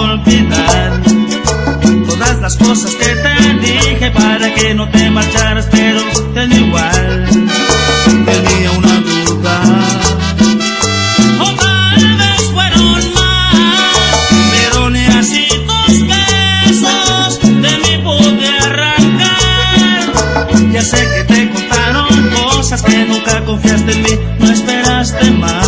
Olvidar 0.00 1.02
Todas 2.06 2.40
las 2.40 2.56
cosas 2.56 2.94
que 2.94 3.14
te 3.16 3.54
dije 3.60 4.10
para 4.10 4.54
que 4.54 4.74
no 4.74 4.88
te 4.90 5.10
marcharas 5.10 5.68
pero 5.70 6.00
tenía 6.34 6.58
igual. 6.58 7.26
Tenía 8.26 8.70
una 8.72 9.00
duda. 9.00 9.62
O 11.40 11.54
tal 11.54 12.16
vez 12.16 12.50
fueron 12.52 13.14
más 13.14 13.54
Pero 14.52 14.90
ni 14.90 15.04
así 15.06 15.48
tus 15.68 16.06
besos 16.12 17.40
de 17.42 17.72
mí 17.82 18.02
pude 18.04 18.48
arrancar. 18.64 20.12
Ya 20.72 20.82
sé 20.82 21.08
que 21.14 21.34
te 21.34 21.50
contaron 21.50 22.30
cosas 22.30 22.82
que 22.82 23.04
nunca 23.04 23.44
confiaste 23.44 23.92
en 23.92 24.02
mí 24.02 24.18
No 24.38 24.50
esperaste 24.50 25.30
más 25.32 25.59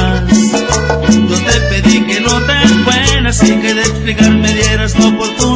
de 4.04 4.11
explicarme 4.11 4.52
dieras 4.54 4.99
la 4.99 5.06
oportunidad 5.06 5.51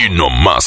Aquí 0.00 0.08
nomás 0.08 0.59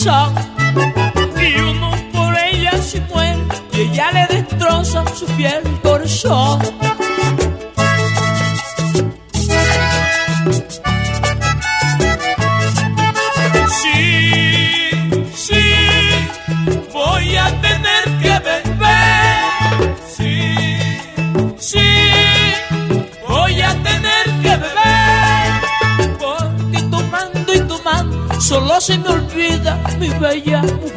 Y 0.00 1.60
uno 1.60 1.90
por 2.12 2.32
ella 2.38 2.80
se 2.80 3.00
muere 3.00 3.42
y 3.72 3.80
ella 3.80 4.12
le 4.12 4.36
destroza 4.36 5.04
su 5.12 5.26
piel 5.36 5.60
y 5.64 5.78
corazón. 5.78 6.60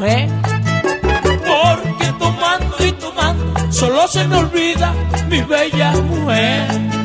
Mujer. 0.02 0.30
Porque 1.48 2.14
tomando 2.18 2.76
y 2.80 2.92
tomando 2.94 3.72
solo 3.72 4.08
se 4.08 4.28
me 4.28 4.36
olvida 4.38 4.94
mi 5.30 5.42
bella 5.42 5.92
mujer. 5.92 7.01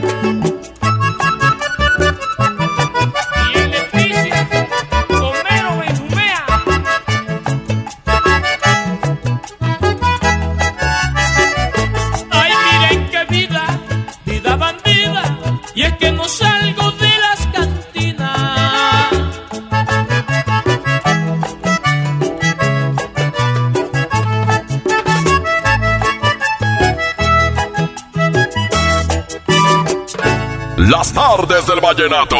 Las 31.47 31.65
tardes 31.65 31.67
del 31.67 31.81
vallenato. 31.81 32.37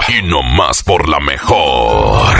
Aquí 0.00 0.22
nomás 0.22 0.82
por 0.82 1.08
la 1.08 1.20
mejor. 1.20 2.34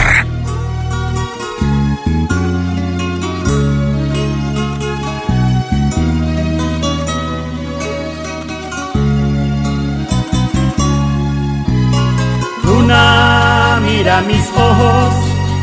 Luna, 12.63 13.79
mira 13.85 14.21
mis 14.21 14.49
ojos, 14.55 15.13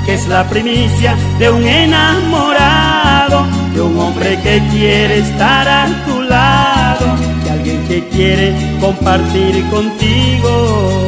que 0.06 0.14
es 0.14 0.28
la 0.28 0.48
primicia 0.48 1.16
de 1.38 1.50
un 1.50 1.66
enamorado, 1.66 3.44
de 3.74 3.82
un 3.82 3.98
hombre 3.98 4.38
que 4.42 4.62
quiere 4.70 5.18
estar 5.18 5.66
a 5.68 5.86
tu 6.06 6.22
lado, 6.22 7.06
de 7.42 7.50
alguien 7.50 7.84
que 7.88 8.08
quiere 8.08 8.54
compartir 8.80 9.68
contigo. 9.68 11.02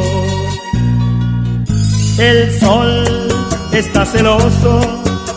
El 2.18 2.58
sol 2.58 3.04
está 3.72 4.04
celoso 4.04 4.80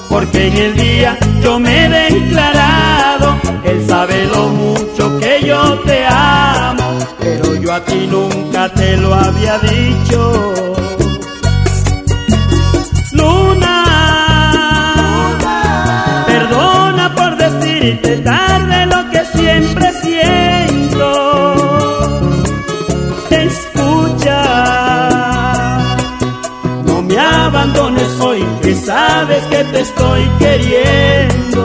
porque 0.09 0.47
en 0.47 0.57
el 0.57 0.75
día 0.75 1.17
yo 1.43 1.59
me 1.59 1.85
he 1.85 1.89
declarado. 1.89 3.37
Él 3.63 3.85
sabe 3.87 4.25
lo 4.25 4.47
mucho 4.49 5.19
que 5.19 5.45
yo 5.45 5.79
te 5.81 6.05
amo, 6.07 6.97
pero 7.19 7.55
yo 7.55 7.73
a 7.73 7.85
ti 7.85 8.07
nunca 8.09 8.73
te 8.73 8.97
lo 8.97 9.13
había 9.13 9.59
dicho. 9.59 10.98
Decirte 17.89 18.17
tarde 18.17 18.85
lo 18.85 19.09
que 19.09 19.25
siempre 19.37 19.91
siento. 20.01 21.11
Escucha, 23.31 24.41
no 26.85 27.01
me 27.01 27.17
abandones 27.17 28.19
hoy, 28.19 28.45
que 28.61 28.75
sabes 28.75 29.43
que 29.45 29.63
te 29.63 29.79
estoy 29.81 30.29
queriendo. 30.39 31.58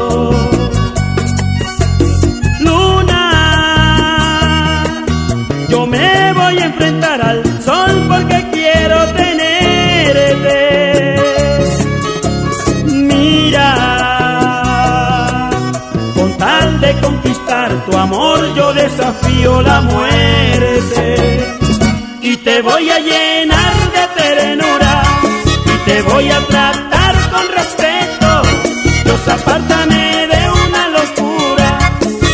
Desafío 19.45 19.63
la 19.63 19.81
muerte. 19.83 21.59
Y 22.23 22.37
te 22.39 22.63
voy 22.63 22.91
a 22.91 22.99
llenar 22.99 23.75
de 23.93 24.23
ternura 24.23 25.03
y 25.67 25.91
te 25.91 26.03
voy 26.03 26.31
a 26.31 26.39
tratar 26.47 27.15
con 27.31 27.49
respeto. 27.55 28.43
Dios, 29.05 29.29
apártame 29.29 30.27
de 30.27 30.51
una 30.67 30.89
locura, 30.89 31.79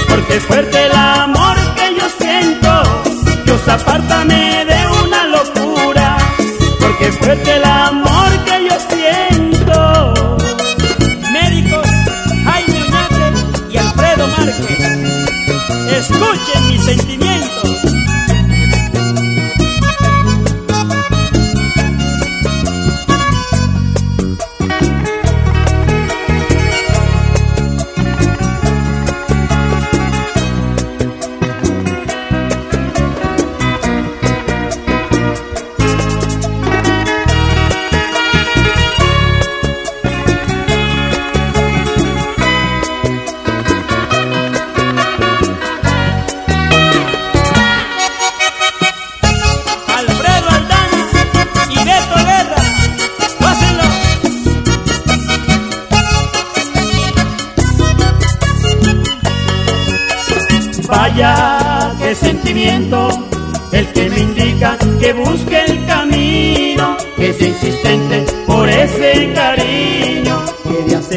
porque 0.09 0.37
es 0.37 0.45
fuerte 0.45 0.87
el 0.87 0.93
amor 0.93 1.57
que 1.75 1.95
yo 1.99 2.07
siento. 2.21 3.03
Dios, 3.45 3.69
apártame 3.69 4.65
de 4.65 4.87
una 5.05 5.25
locura, 5.27 6.17
porque 6.81 7.09
es 7.09 7.19
fuerte 7.19 7.57
el 7.57 7.65
amor 7.65 8.10
escuchen 16.11 16.69
mis 16.69 16.85
sentimientos. 16.85 17.30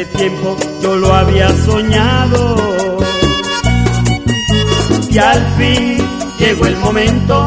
Tiempo 0.04 0.56
yo 0.80 0.96
lo 0.96 1.14
había 1.14 1.48
soñado. 1.64 2.56
Y 5.10 5.18
al 5.18 5.46
fin 5.56 5.98
llegó 6.38 6.66
el 6.66 6.76
momento 6.76 7.46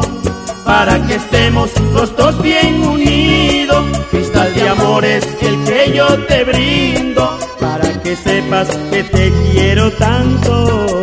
para 0.64 1.04
que 1.06 1.14
estemos 1.14 1.70
los 1.92 2.14
dos 2.16 2.42
bien 2.42 2.82
unidos. 2.86 3.84
Cristal 4.10 4.54
de 4.54 4.68
amor 4.68 5.04
es 5.04 5.24
el 5.42 5.64
que 5.64 5.92
yo 5.94 6.06
te 6.26 6.44
brindo, 6.44 7.38
para 7.60 7.88
que 8.02 8.16
sepas 8.16 8.68
que 8.90 9.02
te 9.04 9.32
quiero 9.52 9.90
tanto. 9.92 10.97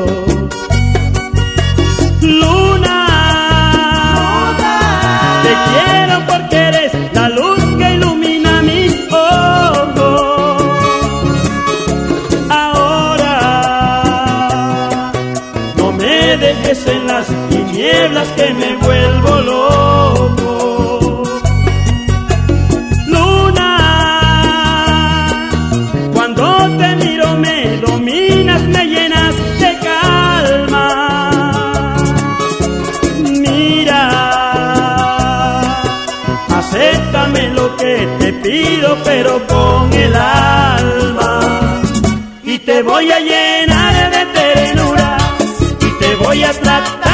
Te 46.61 47.04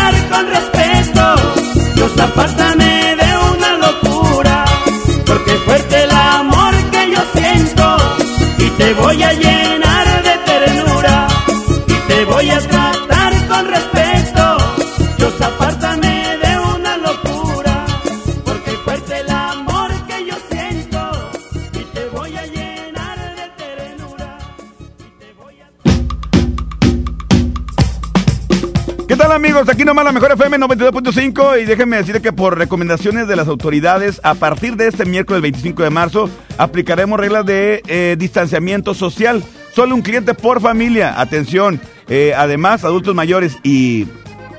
tal 29.31 29.37
amigos? 29.37 29.69
Aquí 29.69 29.85
nomás 29.85 30.03
la 30.03 30.11
mejor 30.11 30.33
FM 30.33 30.57
92.5 30.57 31.61
y 31.61 31.65
déjenme 31.65 31.95
decirles 31.95 32.21
que 32.21 32.33
por 32.33 32.57
recomendaciones 32.57 33.29
de 33.29 33.37
las 33.37 33.47
autoridades, 33.47 34.19
a 34.23 34.33
partir 34.33 34.75
de 34.75 34.87
este 34.87 35.05
miércoles 35.05 35.41
25 35.41 35.83
de 35.83 35.89
marzo, 35.89 36.29
aplicaremos 36.57 37.17
reglas 37.17 37.45
de 37.45 37.81
eh, 37.87 38.17
distanciamiento 38.19 38.93
social. 38.93 39.41
Solo 39.73 39.95
un 39.95 40.01
cliente 40.01 40.33
por 40.33 40.59
familia. 40.59 41.19
Atención. 41.21 41.79
Eh, 42.09 42.33
además, 42.35 42.83
adultos 42.83 43.15
mayores 43.15 43.57
y, 43.63 44.05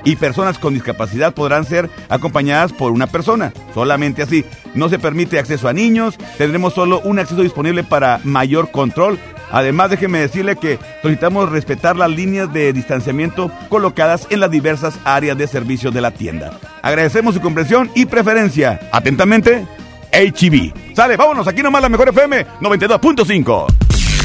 y 0.03 0.15
personas 0.15 0.59
con 0.59 0.73
discapacidad 0.73 1.33
podrán 1.33 1.65
ser 1.65 1.89
acompañadas 2.09 2.73
por 2.73 2.91
una 2.91 3.07
persona. 3.07 3.53
Solamente 3.73 4.21
así. 4.21 4.45
No 4.73 4.89
se 4.89 4.99
permite 4.99 5.39
acceso 5.39 5.67
a 5.67 5.73
niños. 5.73 6.17
Tendremos 6.37 6.73
solo 6.73 7.01
un 7.03 7.19
acceso 7.19 7.41
disponible 7.41 7.83
para 7.83 8.19
mayor 8.23 8.71
control. 8.71 9.19
Además, 9.51 9.91
déjeme 9.91 10.19
decirle 10.19 10.55
que 10.55 10.79
solicitamos 11.03 11.49
respetar 11.49 11.95
las 11.95 12.09
líneas 12.09 12.51
de 12.51 12.73
distanciamiento 12.73 13.51
colocadas 13.69 14.25
en 14.31 14.39
las 14.39 14.49
diversas 14.49 14.95
áreas 15.05 15.37
de 15.37 15.47
servicio 15.47 15.91
de 15.91 16.01
la 16.01 16.09
tienda. 16.11 16.59
Agradecemos 16.81 17.35
su 17.35 17.41
comprensión 17.41 17.91
y 17.93 18.07
preferencia. 18.07 18.79
Atentamente, 18.91 19.67
HB. 20.11 20.95
Sale, 20.95 21.17
vámonos, 21.17 21.47
aquí 21.47 21.61
nomás 21.61 21.83
la 21.83 21.89
mejor 21.89 22.09
FM 22.09 22.47
92.5. 22.61 23.67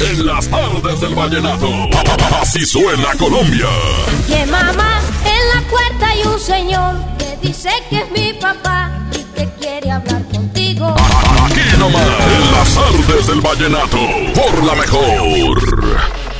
En 0.01 0.25
las 0.25 0.47
tardes 0.47 1.01
del 1.01 1.13
vallenato. 1.13 1.69
Así 2.41 2.65
suena 2.65 3.13
Colombia. 3.17 3.67
Puerta 5.69 6.07
hay 6.07 6.21
un 6.23 6.39
señor 6.39 6.95
que 7.17 7.37
dice 7.47 7.69
que 7.89 7.99
es 7.99 8.11
mi 8.11 8.33
papá 8.33 8.91
y 9.11 9.23
que 9.35 9.49
quiere 9.59 9.91
hablar 9.91 10.23
contigo. 10.25 10.95
Aquí 11.45 11.77
nomás. 11.77 12.03
En 12.03 12.51
las 12.51 12.75
tardes 12.75 13.27
del 13.27 13.41
vallenato. 13.41 13.97
Por 14.33 14.63
la 14.63 14.75
mejor. 14.75 16.18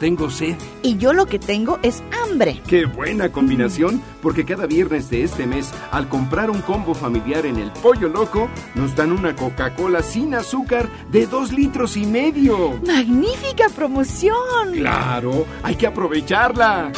Tengo 0.00 0.30
sed. 0.30 0.56
Y 0.82 0.96
yo 0.96 1.12
lo 1.12 1.26
que 1.26 1.38
tengo 1.38 1.78
es 1.82 2.02
hambre. 2.24 2.62
Qué 2.66 2.86
buena 2.86 3.30
combinación, 3.30 4.02
porque 4.22 4.46
cada 4.46 4.66
viernes 4.66 5.10
de 5.10 5.24
este 5.24 5.46
mes, 5.46 5.70
al 5.90 6.08
comprar 6.08 6.50
un 6.50 6.62
combo 6.62 6.94
familiar 6.94 7.44
en 7.44 7.58
el 7.58 7.70
Pollo 7.70 8.08
Loco, 8.08 8.48
nos 8.74 8.96
dan 8.96 9.12
una 9.12 9.36
Coca-Cola 9.36 10.02
sin 10.02 10.34
azúcar 10.34 10.88
de 11.12 11.26
dos 11.26 11.52
litros 11.52 11.98
y 11.98 12.06
medio. 12.06 12.80
¡Magnífica 12.86 13.66
promoción! 13.68 14.72
Claro, 14.72 15.44
hay 15.62 15.76
que 15.76 15.86
aprovecharla. 15.86 16.92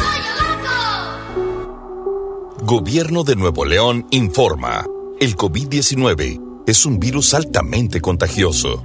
Gobierno 2.65 3.25
de 3.25 3.35
Nuevo 3.35 3.65
León 3.65 4.07
informa. 4.13 4.87
El 5.19 5.37
COVID-19 5.37 6.65
es 6.69 6.87
un 6.87 7.01
virus 7.01 7.35
altamente 7.35 8.01
contagioso. 8.01 8.85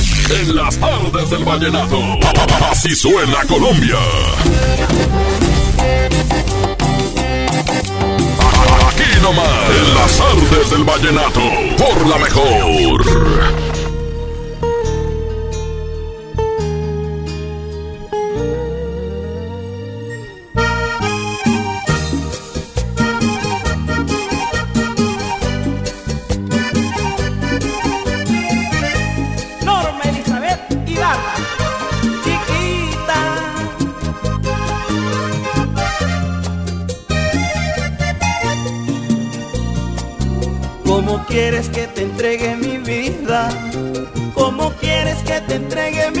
En 0.39 0.55
las 0.55 0.77
tardes 0.77 1.29
del 1.29 1.43
vallenato. 1.43 1.99
Así 2.69 2.95
suena 2.95 3.43
Colombia. 3.47 3.97
Aquí 8.87 9.19
nomás. 9.21 9.69
En 9.69 9.95
las 9.95 10.17
tardes 10.17 10.69
del 10.69 10.83
vallenato. 10.83 11.41
Por 11.77 12.07
la 12.07 12.17
mejor. 12.17 13.80
Quieres 41.41 41.69
que 41.69 41.87
te 41.87 42.03
entregue 42.03 42.55
mi 42.55 42.77
vida? 42.77 43.49
¿Cómo 44.35 44.69
quieres 44.79 45.17
que 45.23 45.41
te 45.41 45.55
entregue 45.55 46.11
mi 46.11 46.20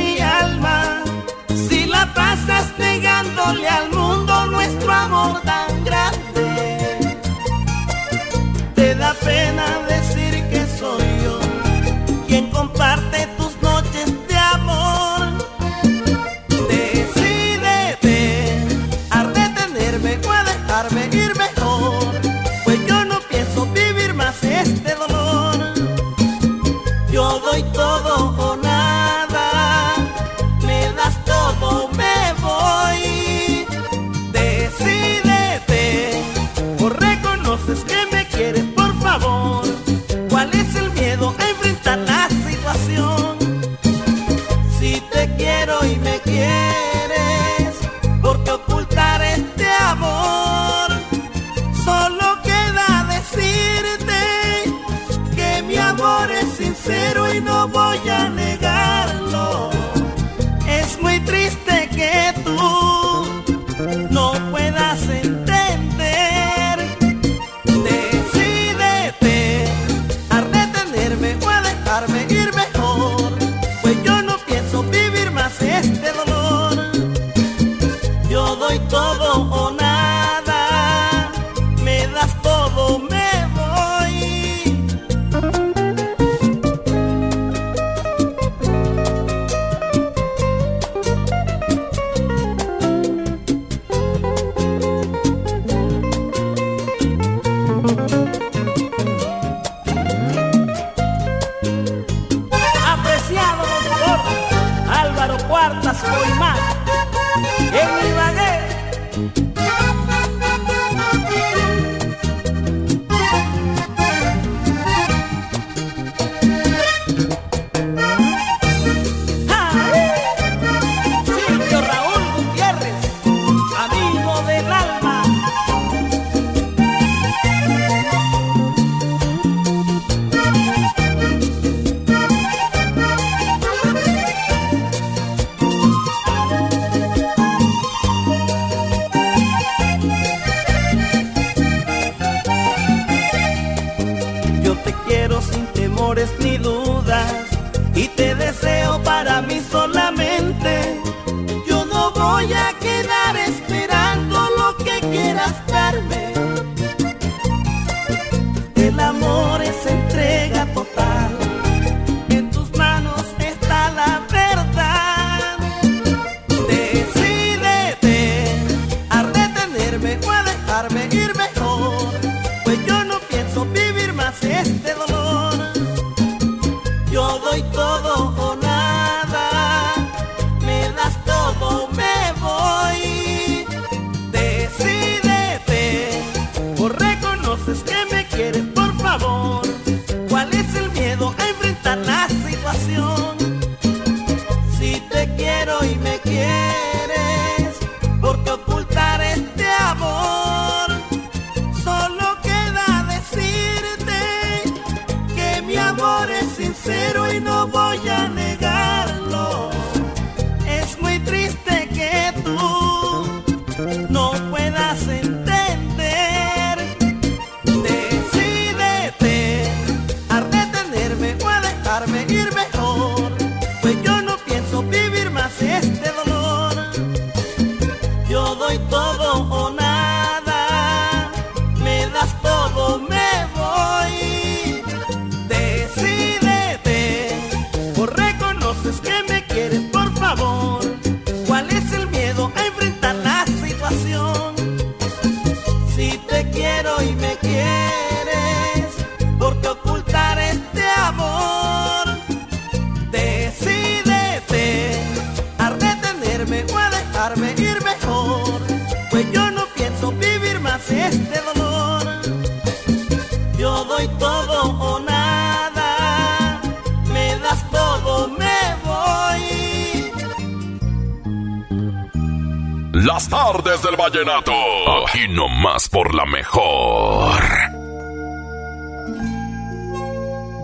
Aquí 275.21 275.31
nomás 275.33 275.87
por 275.87 276.15
la 276.15 276.25
mejor. 276.25 277.39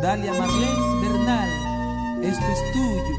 Dalia 0.01 0.33
Marlene 0.33 1.01
Bernal, 1.01 2.23
esto 2.23 2.45
es 2.45 2.71
tuyo. 2.73 3.17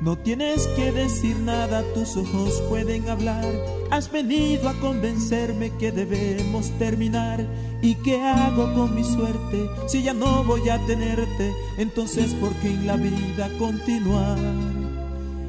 No 0.00 0.16
tienes 0.18 0.66
que 0.68 0.92
decir 0.92 1.36
nada, 1.40 1.82
tus 1.94 2.16
ojos 2.16 2.62
pueden 2.68 3.08
hablar. 3.08 3.44
Has 3.90 4.10
venido 4.12 4.68
a 4.68 4.74
convencerme 4.74 5.76
que 5.78 5.90
debemos 5.90 6.70
terminar. 6.78 7.44
¿Y 7.80 7.94
qué 7.96 8.20
hago 8.22 8.74
con 8.74 8.94
mi 8.94 9.04
suerte 9.04 9.70
si 9.86 10.02
ya 10.02 10.12
no 10.12 10.42
voy 10.44 10.68
a 10.68 10.78
tenerte? 10.86 11.54
Entonces, 11.76 12.34
¿por 12.34 12.52
qué 12.54 12.68
en 12.68 12.86
la 12.86 12.96
vida 12.96 13.50
continuar? 13.58 14.38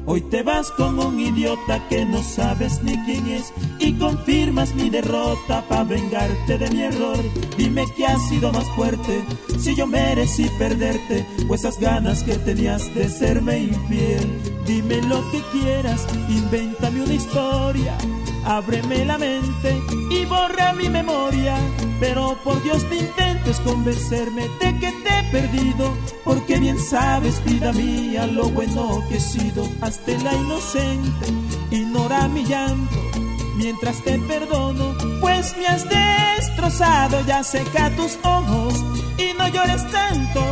Hoy 0.06 0.22
te 0.22 0.42
vas 0.42 0.70
con 0.72 0.98
un 0.98 1.20
idiota 1.20 1.86
que 1.88 2.04
no 2.04 2.22
sabes 2.22 2.82
ni 2.82 2.96
quién 3.04 3.28
es 3.28 3.52
y 3.78 3.92
confirmas 3.94 4.74
mi 4.74 4.90
derrota 4.90 5.62
para 5.68 5.84
vengarte 5.84 6.58
de 6.58 6.70
mi 6.70 6.82
error. 6.82 7.22
Dime 7.56 7.84
que 7.96 8.06
has 8.06 8.28
sido 8.28 8.50
más 8.52 8.68
fuerte 8.70 9.22
si 9.58 9.76
yo 9.76 9.86
merecí 9.86 10.48
perderte 10.58 11.26
o 11.48 11.54
esas 11.54 11.78
ganas 11.78 12.22
que 12.22 12.36
tenías 12.38 12.92
de 12.94 13.08
serme 13.08 13.58
infiel. 13.58 14.26
Dime 14.66 15.02
lo 15.02 15.30
que 15.30 15.42
quieras, 15.52 16.06
invéntame 16.28 17.02
una 17.02 17.14
historia. 17.14 17.96
Ábreme 18.44 19.04
la 19.04 19.18
mente 19.18 19.80
y 20.10 20.24
borra 20.24 20.72
mi 20.72 20.88
memoria. 20.88 21.56
Pero 22.00 22.36
por 22.42 22.62
Dios 22.62 22.82
te 22.88 22.96
intentes 22.96 23.60
convencerme 23.60 24.48
de 24.60 24.78
que 24.78 24.92
te 24.92 25.18
he 25.18 25.22
perdido. 25.30 25.94
Porque 26.24 26.58
bien 26.58 26.78
sabes, 26.78 27.42
vida 27.44 27.72
mía, 27.72 28.26
lo 28.26 28.48
bueno 28.48 29.02
que 29.08 29.16
he 29.16 29.20
sido. 29.20 29.68
Hazte 29.80 30.18
la 30.18 30.34
inocente, 30.34 31.26
ignora 31.70 32.28
mi 32.28 32.44
llanto. 32.44 32.96
Mientras 33.56 34.02
te 34.02 34.18
perdono, 34.20 34.96
pues 35.20 35.54
me 35.58 35.66
has 35.66 35.86
destrozado. 35.86 37.20
Ya 37.26 37.44
seca 37.44 37.94
tus 37.94 38.18
ojos 38.22 38.74
y 39.18 39.36
no 39.36 39.48
llores 39.48 39.88
tanto. 39.90 40.42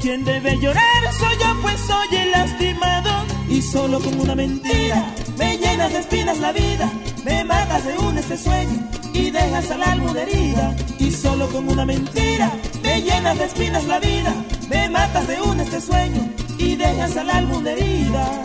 Quien 0.00 0.24
debe 0.24 0.58
llorar 0.58 1.12
soy 1.18 1.36
yo, 1.38 1.60
pues 1.60 1.78
soy 1.80 2.16
el 2.16 2.30
lastimado. 2.30 3.24
Y 3.48 3.60
solo 3.60 4.00
con 4.00 4.18
una 4.20 4.34
mentira 4.34 5.14
me 5.38 5.58
llenas 5.58 5.92
de 5.92 5.98
espinas 5.98 6.38
la 6.38 6.52
vida. 6.52 6.90
Me 7.26 7.42
matas 7.42 7.84
de 7.84 7.98
un 7.98 8.16
este 8.16 8.38
sueño 8.38 8.88
y 9.12 9.30
dejas 9.30 9.68
al 9.72 9.82
alma 9.82 10.10
una 10.12 10.22
herida. 10.22 10.76
Y 11.00 11.10
solo 11.10 11.48
con 11.48 11.68
una 11.68 11.84
mentira 11.84 12.52
me 12.84 13.02
llenas 13.02 13.36
de 13.36 13.44
espinas 13.46 13.84
la 13.86 13.98
vida. 13.98 14.32
Me 14.70 14.88
matas 14.88 15.26
de 15.26 15.42
un 15.42 15.58
este 15.58 15.80
sueño 15.80 16.22
y 16.56 16.76
dejas 16.76 17.16
al 17.16 17.28
alma 17.30 17.56
una 17.58 17.72
herida. 17.72 18.42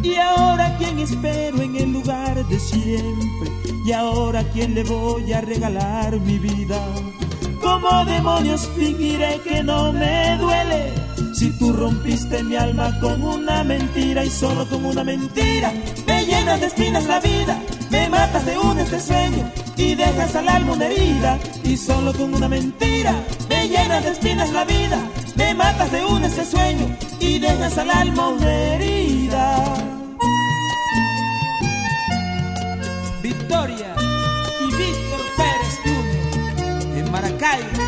Y 0.00 0.14
ahora 0.14 0.76
quién 0.78 1.00
espero 1.00 1.60
en 1.60 1.74
el 1.74 1.92
lugar 1.92 2.46
de 2.46 2.60
siempre. 2.60 3.50
Y 3.84 3.90
ahora 3.90 4.44
quién 4.52 4.76
le 4.76 4.84
voy 4.84 5.32
a 5.32 5.40
regalar 5.40 6.20
mi 6.20 6.38
vida. 6.38 6.80
¿Cómo 7.60 8.04
demonios 8.04 8.68
fingiré 8.76 9.40
que 9.42 9.64
no 9.64 9.92
me 9.92 10.36
duele? 10.38 10.92
Si 11.34 11.50
tú 11.58 11.72
rompiste 11.72 12.44
mi 12.44 12.54
alma 12.54 12.96
con 13.00 13.22
una 13.24 13.64
mentira 13.64 14.24
y 14.24 14.30
solo 14.30 14.68
con 14.68 14.84
una 14.84 15.02
mentira 15.02 15.72
me 16.06 16.24
llenas 16.24 16.60
de 16.60 16.66
espinas 16.66 17.04
la 17.06 17.20
vida, 17.20 17.60
me 17.90 18.08
matas 18.08 18.44
de 18.44 18.58
un 18.58 18.78
este 18.78 19.00
sueño 19.00 19.50
y 19.76 19.94
dejas 19.94 20.34
al 20.36 20.48
alma 20.48 20.72
una 20.72 20.86
herida 20.86 21.38
y 21.64 21.76
solo 21.76 22.12
con 22.12 22.34
una 22.34 22.48
mentira 22.48 23.14
me 23.48 23.68
llenas 23.68 24.04
de 24.04 24.10
espinas 24.10 24.50
la 24.52 24.64
vida, 24.64 24.98
me 25.36 25.54
matas 25.54 25.90
de 25.92 26.04
un 26.04 26.24
este 26.24 26.44
sueño 26.44 26.96
y 27.20 27.38
dejas 27.38 27.78
al 27.78 27.90
alma 27.90 28.28
una 28.28 28.50
herida. 28.50 29.64
Victoria 33.22 33.94
y 34.60 34.76
Víctor 34.76 35.20
Pérez 35.36 35.78
Jr. 35.84 36.98
en 36.98 37.10
Maracaibo. 37.10 37.87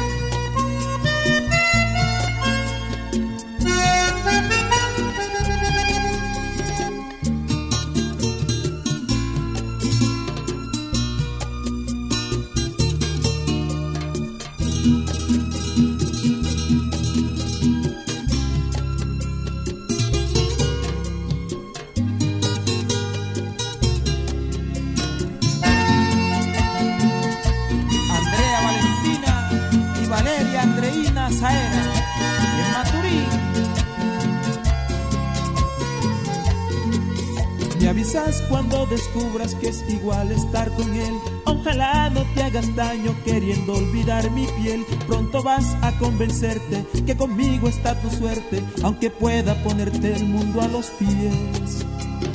Avisas 38.10 38.42
cuando 38.48 38.86
descubras 38.86 39.54
que 39.54 39.68
es 39.68 39.84
igual 39.88 40.32
estar 40.32 40.68
con 40.74 40.92
él. 40.94 41.14
Ojalá 41.44 42.10
no 42.10 42.24
te 42.34 42.42
hagas 42.42 42.74
daño 42.74 43.14
queriendo 43.24 43.74
olvidar 43.74 44.28
mi 44.32 44.46
piel. 44.60 44.84
Pronto 45.06 45.42
vas 45.44 45.76
a 45.80 45.96
convencerte 45.98 46.84
que 47.06 47.16
conmigo 47.16 47.68
está 47.68 47.94
tu 48.00 48.10
suerte, 48.10 48.64
aunque 48.82 49.10
pueda 49.10 49.54
ponerte 49.62 50.16
el 50.16 50.24
mundo 50.24 50.60
a 50.60 50.66
los 50.66 50.86
pies. 50.86 51.86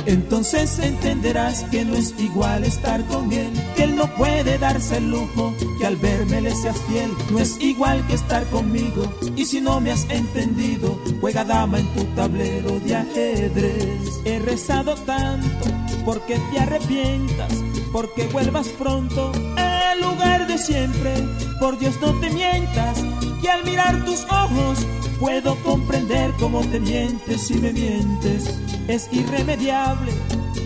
Entonces 0.06 0.78
entenderás 0.80 1.64
que 1.72 1.84
no 1.84 1.96
es 1.96 2.14
igual 2.20 2.64
estar 2.64 3.04
con 3.06 3.32
él, 3.32 3.52
que 3.76 3.84
él 3.84 3.96
no 3.96 4.08
puede 4.16 4.58
darse 4.58 4.98
el 4.98 5.10
lujo, 5.10 5.54
que 5.80 5.86
al 5.86 5.96
verme 5.96 6.42
le 6.42 6.56
seas 6.56 6.78
fiel, 6.88 7.12
no 7.32 7.40
es 7.40 7.60
igual 7.60 8.06
que 8.08 8.14
estar 8.14 8.46
conmigo. 8.50 9.12
Y 9.36 9.46
si 9.46 9.62
no 9.62 9.82
me 9.82 9.92
has 9.92 10.06
entendido, 10.10 11.00
juega 11.22 11.44
dama 11.44 11.80
en 11.80 11.88
tu 11.94 12.04
tablero 12.16 12.80
de 12.80 12.96
ajedrez. 12.96 14.22
He 14.26 14.40
rezado 14.40 14.96
tanto 14.96 15.66
porque 16.06 16.40
te 16.52 16.60
arrepientas, 16.60 17.52
porque 17.92 18.28
vuelvas 18.28 18.68
pronto 18.70 19.32
al 19.58 20.02
lugar 20.02 20.46
de 20.46 20.58
siempre. 20.58 21.14
Por 21.60 21.80
Dios 21.80 21.96
no 22.00 22.14
te 22.20 22.30
mientas, 22.30 23.04
que 23.46 23.52
al 23.52 23.64
mirar 23.64 24.04
tus 24.06 24.24
ojos 24.24 24.80
puedo 25.20 25.56
comprender 25.62 26.34
cómo 26.40 26.62
te 26.62 26.80
mientes 26.80 27.52
y 27.52 27.56
me 27.60 27.72
mientes. 27.74 28.60
Es 28.88 29.08
irremediable, 29.12 30.12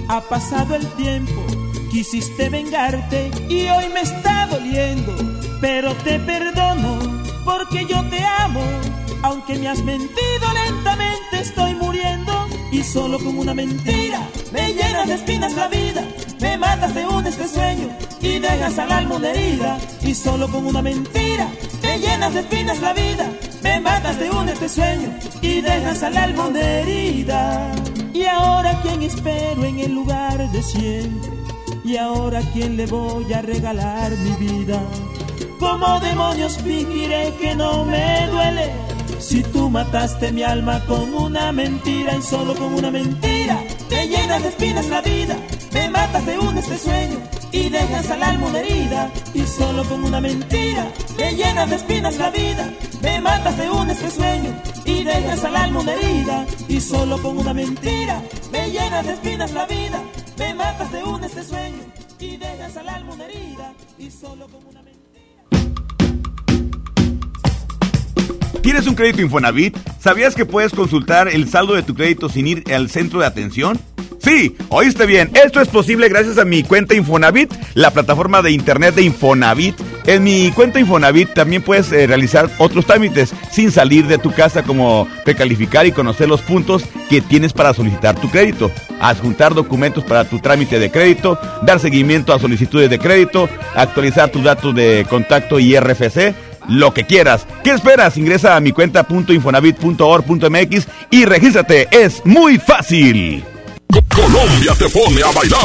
ha 0.08 0.22
pasado 0.22 0.76
el 0.76 0.88
tiempo, 0.94 1.46
quisiste 1.92 2.48
vengarte 2.48 3.32
y 3.50 3.68
hoy 3.68 3.90
me 3.94 4.00
está 4.00 4.48
doliendo, 4.48 5.14
pero 5.60 5.94
te 6.06 6.20
perdono 6.20 7.00
porque 7.44 7.86
yo 7.86 8.02
te 8.10 8.24
amo, 8.24 8.64
aunque 9.24 9.56
me 9.56 9.68
has 9.68 9.84
mentido 9.84 10.46
lentamente 10.66 11.40
estoy 11.42 11.76
muriendo. 11.76 12.32
Y 12.72 12.84
solo 12.84 13.18
con 13.18 13.38
una 13.40 13.54
mentira 13.54 14.22
me 14.54 14.74
llenas 14.74 15.08
de 15.08 15.16
espinas 15.16 15.54
la 15.54 15.68
vida, 15.68 16.08
me 16.40 16.58
matas 16.58 16.96
de 16.96 17.06
un 17.06 17.26
este 17.26 17.46
sueño 17.48 17.90
y 18.22 18.40
dejas 18.40 18.78
al 18.80 18.92
alma 18.92 19.18
herida. 19.28 19.80
Y 20.04 20.16
solo 20.16 20.48
con 20.48 20.66
una 20.66 20.82
mentira 20.82 21.50
me 21.90 21.98
llenas 21.98 22.34
de 22.36 22.42
espinas 22.42 22.80
la 22.82 22.94
vida, 22.94 23.32
me 23.64 23.80
matas 23.80 24.20
de 24.20 24.30
un 24.30 24.48
este 24.48 24.70
sueño 24.70 25.10
y 25.42 25.62
dejas 25.62 26.04
al 26.04 26.18
alma 26.18 26.48
una 26.48 26.62
herida. 26.62 27.72
Y 28.14 28.26
ahora 28.26 28.80
quién 28.84 29.02
espero 29.02 29.64
en 29.64 29.80
el 29.80 29.94
lugar 29.94 30.38
de 30.52 30.62
siempre. 30.62 31.32
Y 31.84 31.98
ahora 31.98 32.42
quién 32.54 32.78
le 32.78 32.86
voy 32.86 33.34
a 33.34 33.42
regalar 33.42 34.12
mi 34.12 34.34
vida. 34.46 34.80
¿Cómo 35.60 36.00
demonios 36.00 36.60
fingiré 36.60 37.34
que 37.42 37.56
no 37.56 37.86
me 37.86 38.28
duele? 38.28 38.72
Si 39.20 39.42
tú 39.42 39.70
mataste 39.70 40.32
mi 40.32 40.44
alma 40.44 40.86
con 40.86 41.14
una 41.14 41.52
mentira 41.52 42.16
y 42.16 42.22
solo 42.22 42.54
con 42.56 42.74
una 42.76 42.92
mentira 42.92 43.64
me 43.90 44.08
llenas 44.08 44.44
de 44.44 44.50
espinas 44.50 44.86
la 44.88 45.02
vida, 45.02 45.36
me 45.74 45.90
matas 45.90 46.26
de 46.26 46.40
un 46.40 46.58
este 46.58 46.78
sueño 46.78 47.18
y 47.52 47.70
dejas 47.70 48.10
al 48.12 48.24
alma 48.24 48.48
una 48.48 48.60
herida. 48.60 49.12
Y 49.34 49.42
solo 49.46 49.84
con 49.84 50.04
una 50.04 50.22
mentira 50.22 50.92
me 51.18 51.36
llenas 51.36 51.70
de 51.70 51.76
espinas 51.76 52.18
la 52.18 52.30
vida, 52.32 52.74
me 53.02 53.20
matas 53.22 53.58
de 53.58 53.70
un 53.70 53.90
este 53.90 54.10
sueño 54.10 54.54
y 54.86 55.04
dejas 55.04 55.44
al 55.44 55.56
alma 55.56 55.80
una 55.82 55.94
herida. 55.94 56.46
Y 56.68 56.80
solo 56.82 57.22
con 57.22 57.38
una 57.38 57.54
mentira 57.54 58.22
me 58.52 58.72
llenas 58.72 59.06
de 59.06 59.14
espinas 59.14 59.52
la 59.52 59.66
vida, 59.66 60.02
me 60.38 60.54
matas 60.54 60.92
de 60.92 61.04
un 61.04 61.24
este 61.24 61.44
sueño 61.44 61.84
y 62.20 62.38
dejas 62.38 62.78
al 62.78 62.90
alma 62.90 63.14
una 63.14 63.26
herida. 63.26 63.74
Y 63.98 64.10
solo 64.10 64.48
con 64.48 64.66
una 64.66 64.82
mentira 64.82 64.89
¿Tienes 68.62 68.88
un 68.88 68.96
crédito 68.96 69.22
Infonavit? 69.22 69.78
¿Sabías 70.00 70.36
que 70.36 70.46
puedes 70.46 70.74
consultar 70.74 71.30
el 71.30 71.48
saldo 71.48 71.76
de 71.76 71.84
tu 71.84 71.96
crédito 71.96 72.28
sin 72.28 72.48
ir 72.48 72.64
al 72.74 72.90
centro 72.90 73.20
de 73.20 73.26
atención? 73.26 73.80
Sí, 74.20 74.56
oíste 74.68 75.06
bien. 75.06 75.32
Esto 75.34 75.62
es 75.62 75.70
posible 75.70 76.10
gracias 76.10 76.38
a 76.38 76.46
mi 76.46 76.64
cuenta 76.64 76.94
Infonavit, 76.94 77.54
la 77.74 77.92
plataforma 77.92 78.42
de 78.42 78.52
internet 78.52 78.96
de 78.96 79.04
Infonavit. 79.04 79.76
En 80.08 80.24
mi 80.24 80.52
cuenta 80.52 80.80
Infonavit 80.80 81.34
también 81.34 81.62
puedes 81.62 81.92
eh, 81.94 82.06
realizar 82.06 82.50
otros 82.58 82.86
trámites 82.86 83.34
sin 83.52 83.72
salir 83.72 84.08
de 84.08 84.18
tu 84.18 84.32
casa 84.32 84.64
como 84.64 85.08
precalificar 85.24 85.86
y 85.86 85.94
conocer 85.94 86.28
los 86.28 86.42
puntos 86.42 86.84
que 87.10 87.22
tienes 87.22 87.54
para 87.54 87.74
solicitar 87.74 88.20
tu 88.20 88.30
crédito, 88.30 88.72
adjuntar 89.00 89.54
documentos 89.54 90.04
para 90.04 90.26
tu 90.26 90.40
trámite 90.40 90.80
de 90.80 90.92
crédito, 90.92 91.40
dar 91.62 91.80
seguimiento 91.80 92.34
a 92.34 92.40
solicitudes 92.40 92.90
de 92.90 93.00
crédito, 93.00 93.48
actualizar 93.74 94.30
tus 94.30 94.44
datos 94.44 94.76
de 94.76 95.06
contacto 95.10 95.60
y 95.60 95.80
RFC, 95.80 96.36
lo 96.70 96.94
que 96.94 97.06
quieras. 97.06 97.46
¿Qué 97.64 97.72
esperas? 97.72 98.18
Ingresa 98.18 98.56
a 98.56 98.60
mi 98.60 98.72
cuenta.infonavit.org.mx 98.72 100.88
y 101.12 101.26
regístrate. 101.26 101.88
Es 101.92 102.26
muy 102.26 102.58
fácil. 102.58 103.44
Colombia 104.14 104.74
te 104.78 104.88
pone 104.90 105.24
a 105.24 105.32
bailar. 105.32 105.60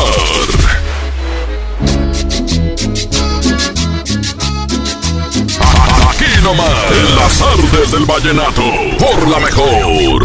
Aquí 6.08 6.24
nomás, 6.42 6.90
en 6.90 7.16
las 7.16 7.42
artes 7.42 7.92
del 7.92 8.06
vallenato, 8.06 8.62
por 8.98 9.28
la 9.28 9.38
mejor. 9.40 10.24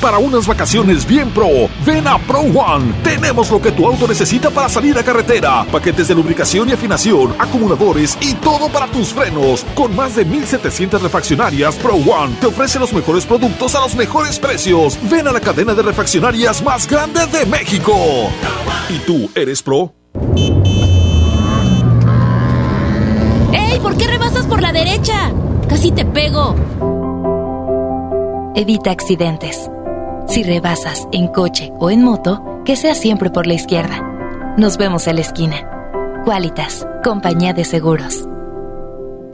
Para 0.00 0.16
unas 0.16 0.46
vacaciones 0.46 1.06
bien 1.06 1.28
pro, 1.30 1.68
ven 1.84 2.08
a 2.08 2.16
Pro 2.18 2.40
One. 2.40 2.94
Tenemos 3.04 3.50
lo 3.50 3.60
que 3.60 3.70
tu 3.70 3.86
auto 3.86 4.08
necesita 4.08 4.48
para 4.48 4.66
salir 4.70 4.96
a 4.96 5.02
carretera. 5.02 5.66
Paquetes 5.70 6.08
de 6.08 6.14
lubricación 6.14 6.70
y 6.70 6.72
afinación, 6.72 7.34
acumuladores 7.38 8.16
y 8.22 8.32
todo 8.34 8.70
para 8.70 8.86
tus 8.86 9.12
frenos. 9.12 9.62
Con 9.74 9.94
más 9.94 10.16
de 10.16 10.24
1700 10.24 11.02
refaccionarias, 11.02 11.74
Pro 11.76 11.96
One 11.96 12.34
te 12.40 12.46
ofrece 12.46 12.78
los 12.78 12.94
mejores 12.94 13.26
productos 13.26 13.74
a 13.74 13.80
los 13.80 13.94
mejores 13.94 14.38
precios. 14.38 14.98
Ven 15.10 15.28
a 15.28 15.32
la 15.32 15.40
cadena 15.40 15.74
de 15.74 15.82
refaccionarias 15.82 16.62
más 16.62 16.88
grande 16.88 17.26
de 17.26 17.44
México. 17.44 17.92
¿Y 18.88 18.98
tú 19.00 19.30
eres 19.34 19.62
pro? 19.62 19.92
¡Ey! 23.52 23.78
¿Por 23.80 23.98
qué 23.98 24.06
rebasas 24.06 24.46
por 24.46 24.62
la 24.62 24.72
derecha? 24.72 25.30
Casi 25.68 25.92
te 25.92 26.06
pego. 26.06 26.56
Evita 28.54 28.90
accidentes. 28.90 29.70
Si 30.30 30.44
rebasas 30.44 31.08
en 31.10 31.26
coche 31.26 31.72
o 31.80 31.90
en 31.90 32.04
moto, 32.04 32.62
que 32.64 32.76
sea 32.76 32.94
siempre 32.94 33.30
por 33.30 33.48
la 33.48 33.54
izquierda. 33.54 34.54
Nos 34.56 34.76
vemos 34.76 35.08
en 35.08 35.16
la 35.16 35.22
esquina. 35.22 35.68
Qualitas, 36.24 36.86
compañía 37.02 37.52
de 37.52 37.64
seguros. 37.64 38.28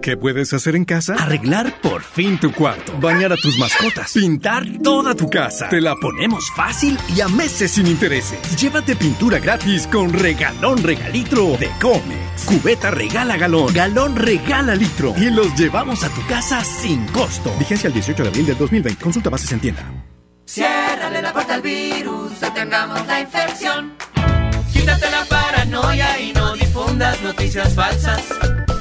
¿Qué 0.00 0.16
puedes 0.16 0.54
hacer 0.54 0.74
en 0.74 0.86
casa? 0.86 1.14
Arreglar 1.18 1.82
por 1.82 2.02
fin 2.02 2.38
tu 2.38 2.50
cuarto. 2.50 2.94
Bañar 2.98 3.30
a 3.30 3.36
tus 3.36 3.58
mascotas. 3.58 4.14
Pintar 4.14 4.64
toda 4.82 5.14
tu 5.14 5.28
casa. 5.28 5.68
Te 5.68 5.82
la 5.82 5.94
ponemos 5.96 6.50
fácil 6.56 6.96
y 7.14 7.20
a 7.20 7.28
meses 7.28 7.72
sin 7.72 7.88
intereses. 7.88 8.56
Llévate 8.56 8.96
pintura 8.96 9.38
gratis 9.38 9.86
con 9.88 10.10
regalón 10.14 10.82
regalitro 10.82 11.58
de 11.58 11.68
Comex. 11.78 12.44
Cubeta 12.46 12.90
regala 12.90 13.36
galón. 13.36 13.74
Galón 13.74 14.16
regala 14.16 14.74
litro. 14.74 15.12
Y 15.18 15.28
los 15.28 15.54
llevamos 15.56 16.02
a 16.04 16.08
tu 16.08 16.24
casa 16.26 16.64
sin 16.64 17.04
costo. 17.08 17.52
Vigencia 17.58 17.88
el 17.88 17.92
18 17.92 18.22
de 18.22 18.28
abril 18.30 18.46
del 18.46 18.56
2020. 18.56 19.02
Consulta 19.02 19.28
bases 19.28 19.52
en 19.52 19.60
tienda. 19.60 20.05
Ciérrale 20.46 21.20
la 21.22 21.32
puerta 21.32 21.54
al 21.54 21.60
virus, 21.60 22.38
detengamos 22.40 23.04
la 23.08 23.20
infección. 23.20 23.96
Quítate 24.72 25.10
la 25.10 25.24
paranoia 25.24 26.20
y 26.20 26.32
no 26.32 26.52
difundas 26.54 27.20
noticias 27.20 27.74
falsas. 27.74 28.22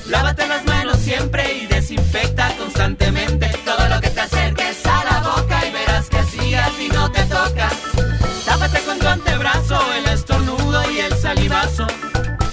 Lávate 0.05 0.45
las 0.45 0.63
manos 0.65 0.99
siempre 0.99 1.55
y 1.55 1.65
desinfecta 1.65 2.55
constantemente 2.59 3.49
todo 3.65 3.89
lo 3.89 3.99
que 3.99 4.11
te 4.11 4.21
acerques 4.21 4.85
a 4.85 5.03
la 5.05 5.19
boca 5.21 5.65
y 5.67 5.71
verás 5.71 6.07
que 6.07 6.17
así 6.19 6.53
a 6.53 6.69
ti 6.77 6.87
no 6.93 7.11
te 7.11 7.23
toca. 7.23 7.71
Tápate 8.45 8.79
con 8.81 8.99
tu 8.99 9.07
antebrazo 9.07 9.79
el 9.93 10.05
estornudo 10.13 10.91
y 10.91 10.99
el 10.99 11.17
salivazo. 11.17 11.87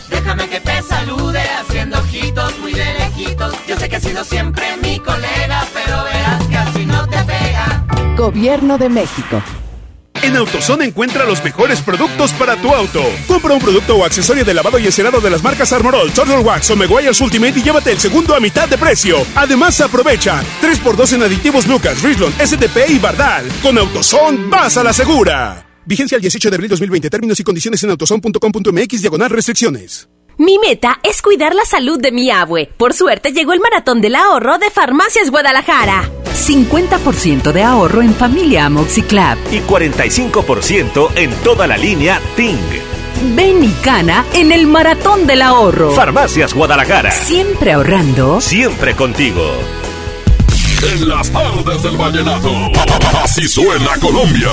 Déjame 0.08 0.48
que 0.48 0.60
te 0.60 0.80
salude 0.82 1.42
haciendo 1.60 1.98
ojitos 1.98 2.58
muy 2.60 2.72
de 2.72 2.94
lejitos. 2.94 3.54
Yo 3.68 3.76
sé 3.76 3.90
que 3.90 3.96
has 3.96 4.02
sido 4.02 4.24
siempre 4.24 4.76
mi 4.78 4.98
colega, 5.00 5.66
Gobierno 8.22 8.78
de 8.78 8.88
México. 8.88 9.42
En 10.22 10.36
AutoZone 10.36 10.84
encuentra 10.84 11.24
los 11.24 11.42
mejores 11.42 11.80
productos 11.80 12.30
para 12.34 12.54
tu 12.54 12.72
auto. 12.72 13.02
Compra 13.26 13.52
un 13.52 13.58
producto 13.58 13.96
o 13.96 14.04
accesorio 14.04 14.44
de 14.44 14.54
lavado 14.54 14.78
y 14.78 14.86
encerado 14.86 15.20
de 15.20 15.28
las 15.28 15.42
marcas 15.42 15.72
Armorol, 15.72 16.12
Turtle 16.12 16.38
Wax 16.38 16.70
o 16.70 16.76
Meguiar's 16.76 17.20
Ultimate 17.20 17.58
y 17.58 17.64
llévate 17.64 17.90
el 17.90 17.98
segundo 17.98 18.36
a 18.36 18.38
mitad 18.38 18.68
de 18.68 18.78
precio. 18.78 19.16
Además, 19.34 19.80
aprovecha 19.80 20.40
3x2 20.62 21.14
en 21.14 21.22
aditivos 21.24 21.66
Lucas, 21.66 22.00
Richland, 22.00 22.40
STP 22.40 22.90
y 22.90 23.00
Bardal. 23.00 23.44
Con 23.60 23.76
AutoZone, 23.76 24.46
vas 24.46 24.76
a 24.76 24.84
la 24.84 24.92
segura. 24.92 25.66
Vigencia 25.84 26.14
el 26.14 26.22
18 26.22 26.48
de 26.48 26.54
abril 26.54 26.70
2020. 26.70 27.10
Términos 27.10 27.40
y 27.40 27.42
condiciones 27.42 27.82
en 27.82 27.90
autozone.com.mx 27.90 29.00
diagonal 29.00 29.30
restricciones. 29.30 30.08
Mi 30.38 30.60
meta 30.60 31.00
es 31.02 31.22
cuidar 31.22 31.56
la 31.56 31.64
salud 31.64 32.00
de 32.00 32.12
mi 32.12 32.30
abue. 32.30 32.70
Por 32.76 32.94
suerte 32.94 33.32
llegó 33.32 33.52
el 33.52 33.58
maratón 33.58 34.00
del 34.00 34.14
ahorro 34.14 34.58
de 34.58 34.70
Farmacias 34.70 35.28
Guadalajara. 35.28 36.08
50% 36.34 37.52
de 37.52 37.62
ahorro 37.62 38.02
en 38.02 38.14
familia 38.14 38.66
Amoxiclab 38.66 39.38
y 39.50 39.60
45% 39.60 41.10
en 41.16 41.30
toda 41.42 41.66
la 41.66 41.76
línea 41.76 42.20
Ting. 42.36 42.56
Ven 43.34 43.62
y 43.62 43.70
cana 43.82 44.24
en 44.34 44.50
el 44.50 44.66
maratón 44.66 45.26
del 45.26 45.42
ahorro. 45.42 45.92
Farmacias 45.92 46.54
Guadalajara. 46.54 47.10
Siempre 47.10 47.72
ahorrando. 47.72 48.40
Siempre 48.40 48.94
contigo. 48.94 49.42
En 50.82 51.08
las 51.08 51.30
tardes 51.30 51.82
del 51.84 51.96
vallenato, 51.96 52.50
así 53.22 53.46
suena 53.46 53.96
Colombia. 54.00 54.48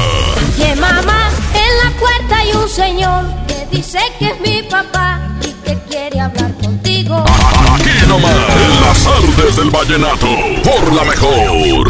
Que 0.58 0.76
mamá, 0.76 1.32
en 1.56 1.78
la 1.84 1.98
puerta 2.00 2.38
hay 2.38 2.52
un 2.52 2.70
señor 2.70 3.26
que 3.48 3.76
dice 3.76 4.00
que 4.20 4.28
es 4.28 4.40
mi 4.42 4.62
papá 4.70 5.20
y 5.42 5.54
que 5.68 5.76
quiere 5.90 6.20
hablar 6.20 6.54
contigo. 6.62 7.26
Aquí 7.74 8.08
nomás, 8.08 8.36
artes 9.50 9.56
del 9.56 9.70
vallenato, 9.70 10.28
por 10.64 10.94
la 10.94 11.04
mejor. 11.04 11.90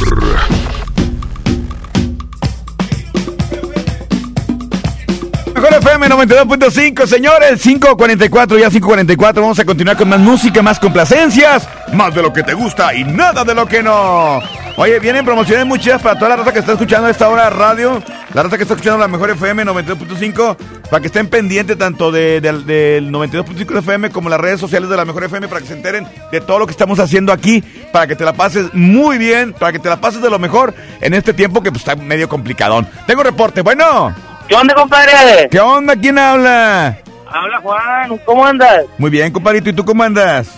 Mejor 5.53 5.73
FM 5.73 6.07
92.5, 6.07 7.05
señores, 7.07 7.65
5.44, 7.65 8.59
ya 8.59 8.69
5.44, 8.69 9.35
vamos 9.35 9.59
a 9.59 9.65
continuar 9.65 9.97
con 9.97 10.09
más 10.09 10.19
música, 10.19 10.61
más 10.61 10.79
complacencias, 10.79 11.67
más 11.93 12.13
de 12.13 12.21
lo 12.21 12.31
que 12.31 12.43
te 12.43 12.53
gusta 12.53 12.93
y 12.93 13.03
nada 13.03 13.43
de 13.43 13.55
lo 13.55 13.65
que 13.65 13.83
no. 13.83 14.39
Oye, 14.77 14.99
vienen 14.99 15.25
promociones 15.25 15.65
muy 15.65 15.79
chidas 15.79 16.01
para 16.01 16.17
toda 16.17 16.29
la 16.29 16.35
raza 16.37 16.53
que 16.53 16.59
está 16.59 16.73
escuchando 16.73 17.07
a 17.07 17.11
esta 17.11 17.27
hora 17.27 17.45
de 17.45 17.49
radio, 17.49 18.01
la 18.33 18.43
raza 18.43 18.55
que 18.55 18.63
está 18.63 18.75
escuchando 18.75 18.99
la 18.99 19.07
Mejor 19.07 19.31
FM 19.31 19.65
92.5, 19.65 20.57
para 20.89 21.01
que 21.01 21.07
estén 21.07 21.27
pendientes 21.27 21.77
tanto 21.77 22.11
de- 22.11 22.41
del- 22.41 22.65
del 22.65 23.11
92.5 23.11 23.77
FM 23.79 24.09
como 24.09 24.29
las 24.29 24.39
redes 24.39 24.59
sociales 24.59 24.89
de 24.89 24.97
la 24.97 25.05
Mejor 25.05 25.23
FM, 25.25 25.47
para 25.47 25.61
que 25.61 25.67
se 25.67 25.73
enteren 25.73 26.07
de 26.31 26.41
todo 26.41 26.59
lo 26.59 26.65
que 26.65 26.71
estamos 26.71 26.99
haciendo 26.99 27.31
aquí, 27.31 27.61
para 27.91 28.07
que 28.07 28.15
te 28.15 28.25
la 28.25 28.33
pases 28.33 28.73
muy 28.73 29.17
bien, 29.17 29.53
para 29.53 29.71
que 29.71 29.79
te 29.79 29.89
la 29.89 30.01
pases 30.01 30.21
de 30.21 30.29
lo 30.29 30.39
mejor 30.39 30.73
en 31.01 31.13
este 31.13 31.33
tiempo 31.33 31.61
que 31.61 31.71
pues, 31.71 31.81
está 31.87 31.95
medio 31.95 32.27
complicadón. 32.27 32.87
Tengo 33.07 33.23
reporte, 33.23 33.61
bueno. 33.61 34.13
¿Qué 34.47 34.55
onda, 34.55 34.73
compadre? 34.73 35.47
¿Qué 35.51 35.59
onda? 35.59 35.95
¿Quién 35.95 36.17
habla? 36.17 36.97
Habla 37.31 37.59
Juan, 37.61 38.17
¿cómo 38.25 38.43
andas? 38.45 38.85
Muy 38.97 39.11
bien, 39.11 39.31
compadrito. 39.31 39.69
¿Y 39.69 39.73
tú 39.73 39.85
cómo 39.85 40.01
andas? 40.03 40.49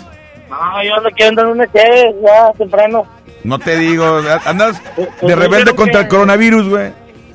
No, 0.50 0.84
yo 0.84 0.96
ando 0.96 1.10
aquí 1.10 1.24
ando 1.24 1.42
en 1.42 1.48
una 1.50 1.68
cheve, 1.72 2.16
ya 2.24 2.52
temprano. 2.58 3.06
No 3.44 3.60
te 3.60 3.76
digo, 3.78 4.22
andas 4.46 4.82
de 5.22 5.36
rebelde 5.36 5.76
contra 5.76 6.02
el 6.02 6.08
coronavirus, 6.08 6.70
güey. 6.70 6.94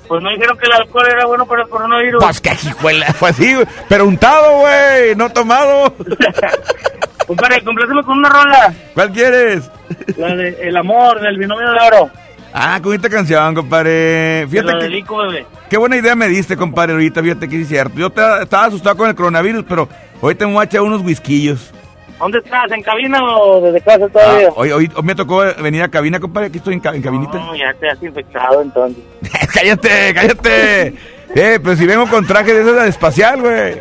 Pues 0.08 0.22
no 0.22 0.30
dijeron 0.30 0.56
que 0.58 0.66
el 0.66 0.72
alcohol 0.72 1.06
era 1.10 1.26
bueno 1.26 1.46
para 1.46 1.62
el 1.62 1.68
coronavirus. 1.68 2.22
Pues 2.22 2.40
que 2.40 2.50
hijuela, 2.68 3.06
fue 3.14 3.30
así. 3.30 3.56
Pero 3.88 4.06
untado, 4.06 4.58
güey, 4.60 5.14
no 5.16 5.28
tomado. 5.30 5.92
Compadre, 7.26 7.62
compláceme 7.64 8.02
con 8.04 8.18
una 8.18 8.28
rola. 8.28 8.74
¿Cuál 8.94 9.10
quieres? 9.10 9.68
La 10.16 10.34
de 10.36 10.56
El 10.68 10.76
amor, 10.76 11.20
del 11.20 11.36
binomio 11.38 11.68
de 11.72 11.78
oro. 11.80 12.10
Ah, 12.52 12.78
con 12.82 12.94
esta 12.94 13.10
canción, 13.10 13.54
compadre. 13.54 14.42
Te 14.42 14.48
Fíjate 14.48 14.72
la 14.72 14.78
que, 14.78 15.04
bebé. 15.28 15.46
qué 15.68 15.76
buena 15.76 15.96
idea 15.96 16.14
me 16.14 16.28
diste, 16.28 16.56
compadre, 16.56 16.92
ahorita, 16.92 17.20
fíjate 17.22 17.48
que 17.48 17.60
es 17.62 17.68
cierto. 17.68 17.98
Yo 17.98 18.10
te- 18.10 18.42
estaba 18.42 18.66
asustado 18.66 18.96
con 18.96 19.08
el 19.08 19.14
coronavirus, 19.16 19.64
pero 19.68 19.88
ahorita 20.22 20.46
me 20.46 20.52
voy 20.54 20.62
a 20.62 20.64
echar 20.64 20.80
unos 20.82 21.02
whisquillos. 21.02 21.72
¿Dónde 22.18 22.38
estás? 22.38 22.70
¿En 22.72 22.82
cabina 22.82 23.18
o 23.24 23.60
desde 23.60 23.80
casa 23.82 24.08
todavía? 24.08 24.48
Ah, 24.48 24.52
hoy, 24.56 24.70
hoy- 24.72 24.90
hoy 24.94 25.02
me 25.02 25.14
tocó 25.14 25.42
venir 25.62 25.82
a 25.82 25.88
cabina, 25.88 26.18
compadre, 26.18 26.46
aquí 26.48 26.58
estoy 26.58 26.74
en, 26.74 26.82
en 26.94 27.02
cabinita. 27.02 27.38
No, 27.38 27.54
ya 27.54 27.74
te 27.74 27.88
has 27.90 28.02
infectado 28.02 28.62
entonces. 28.62 29.02
cállate, 29.54 30.14
cállate. 30.14 30.86
Eh, 31.34 31.58
pero 31.62 31.76
si 31.76 31.86
vengo 31.86 32.06
con 32.08 32.26
traje 32.26 32.54
de 32.54 32.70
esa 32.70 32.86
espacial, 32.86 33.40
güey. 33.42 33.80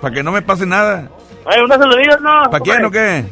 Para 0.00 0.14
que 0.14 0.22
no 0.22 0.32
me 0.32 0.42
pase 0.42 0.64
nada. 0.64 1.08
Oye, 1.44 1.62
unos 1.62 1.76
saluditos, 1.78 2.20
¿no? 2.20 2.44
¿Para 2.50 2.60
quién 2.62 2.84
o 2.84 2.90
qué? 2.90 3.24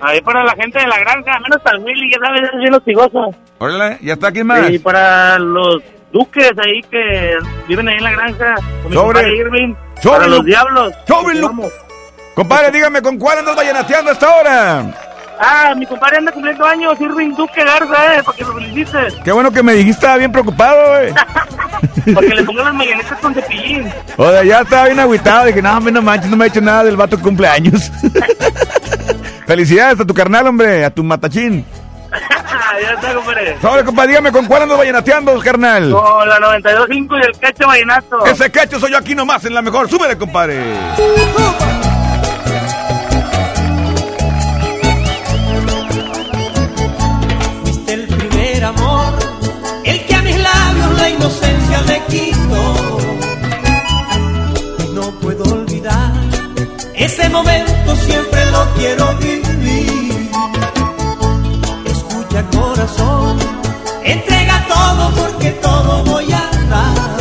Ahí 0.00 0.20
para 0.20 0.44
la 0.44 0.52
gente 0.54 0.78
de 0.78 0.86
la 0.86 0.98
granja, 0.98 1.38
menos 1.40 1.60
para 1.62 1.76
el 1.76 1.84
Willy, 1.84 2.10
ya 2.12 2.18
sabes, 2.24 2.42
es 2.52 2.58
bien 2.60 2.74
hostigoso. 2.74 3.34
Órale, 3.58 3.98
¿ya 4.00 4.12
está 4.14 4.28
aquí 4.28 4.44
más? 4.44 4.70
Y 4.70 4.78
para 4.78 5.38
los 5.40 5.82
duques 6.12 6.52
ahí 6.58 6.80
que 6.90 7.36
viven 7.66 7.88
ahí 7.88 7.96
en 7.96 8.04
la 8.04 8.12
granja. 8.12 8.54
Con 8.82 8.90
mi 8.90 8.96
Sobre. 8.96 9.06
compadre 9.20 9.36
Irving. 9.36 9.74
Sobre 10.00 10.16
para 10.18 10.28
lo- 10.28 10.36
los 10.36 10.44
diablos. 10.46 10.92
Sobre. 11.06 11.34
Compadre, 12.38 12.70
dígame, 12.70 13.02
¿con 13.02 13.18
cuál 13.18 13.38
andas 13.38 13.56
vallenateando 13.56 14.10
a 14.10 14.12
esta 14.12 14.32
hora? 14.32 14.84
Ah, 15.40 15.74
mi 15.76 15.84
compadre 15.84 16.18
anda 16.18 16.30
cumpliendo 16.30 16.64
años, 16.64 16.94
Irving 17.00 17.34
Duque 17.34 17.64
Garza, 17.64 18.14
eh, 18.14 18.22
para 18.22 18.38
que 18.38 18.44
lo 18.44 18.54
felicites. 18.54 19.14
Qué 19.24 19.32
bueno 19.32 19.50
que 19.50 19.60
me 19.60 19.72
dijiste, 19.72 20.02
estaba 20.02 20.18
bien 20.18 20.30
preocupado, 20.30 20.88
güey. 20.88 22.14
Para 22.14 22.28
que 22.28 22.34
le 22.36 22.44
pongan 22.44 22.66
las 22.66 22.74
mañanitas 22.74 23.18
con 23.18 23.34
cepillín. 23.34 23.92
O 24.16 24.30
sea, 24.30 24.44
ya 24.44 24.60
estaba 24.60 24.84
bien 24.84 25.00
agüitado. 25.00 25.46
Dije, 25.46 25.60
no, 25.60 25.76
hombre, 25.76 25.92
no 25.92 26.00
manches, 26.00 26.30
no 26.30 26.36
me 26.36 26.44
ha 26.44 26.46
hecho 26.46 26.60
nada 26.60 26.84
del 26.84 26.96
vato 26.96 27.16
que 27.16 27.24
cumple 27.24 27.48
años. 27.48 27.90
Felicidades 29.48 29.98
a 29.98 30.04
tu 30.04 30.14
carnal, 30.14 30.46
hombre, 30.46 30.84
a 30.84 30.90
tu 30.90 31.02
matachín. 31.02 31.66
ya 32.80 32.92
está, 32.92 33.14
compadre. 33.14 33.58
Sobre, 33.60 33.84
compadre, 33.84 34.10
dígame, 34.10 34.30
¿con 34.30 34.46
cuál 34.46 34.62
andas 34.62 34.78
vallenateando, 34.78 35.36
carnal? 35.40 35.90
Con 35.90 36.28
la 36.28 36.38
92.5 36.38 37.20
y 37.20 37.26
el 37.26 37.38
cacho 37.40 37.66
vallenato. 37.66 38.24
Ese 38.26 38.48
cacho 38.48 38.78
soy 38.78 38.92
yo 38.92 38.98
aquí 38.98 39.16
nomás 39.16 39.44
en 39.44 39.54
la 39.54 39.60
mejor. 39.60 39.90
Súbele, 39.90 40.16
compadre. 40.16 40.62
Ese 57.08 57.28
momento, 57.30 57.96
siempre 57.96 58.44
lo 58.50 58.62
quiero 58.76 59.16
vivir. 59.16 60.30
Escucha 61.86 62.44
corazón, 62.50 63.38
entrega 64.04 64.66
todo 64.68 65.10
porque 65.16 65.50
todo 65.52 66.04
voy 66.04 66.30
a 66.32 66.44
dar. 66.68 67.16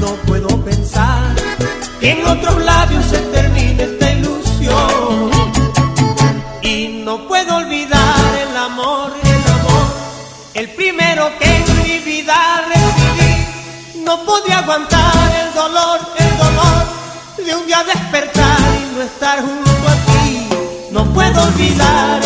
No 0.00 0.08
puedo 0.26 0.48
pensar 0.62 1.34
que 2.00 2.10
en 2.10 2.26
otros 2.26 2.56
labios 2.64 3.04
se 3.06 3.25
No 21.46 22.25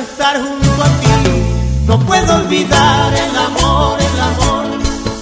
estar 0.00 0.36
junto 0.36 0.82
a 0.82 0.86
ti. 1.00 1.14
No 1.86 1.98
puedo 2.00 2.34
olvidar 2.36 3.12
el 3.12 3.36
amor, 3.36 3.98
el 4.00 4.20
amor, 4.20 4.66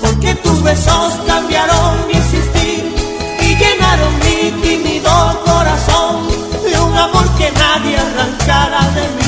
porque 0.01 0.35
tus 0.37 0.63
besos 0.63 1.15
cambiaron 1.27 2.07
mi 2.07 2.15
existir 2.15 2.95
y 3.41 3.55
llenaron 3.57 4.19
mi 4.21 4.63
tímido 4.63 5.11
corazón 5.45 6.29
de 6.65 6.81
un 6.81 6.97
amor 6.97 7.29
que 7.37 7.51
nadie 7.53 7.99
arrancará 7.99 8.83
de 8.91 9.03
mí. 9.03 9.22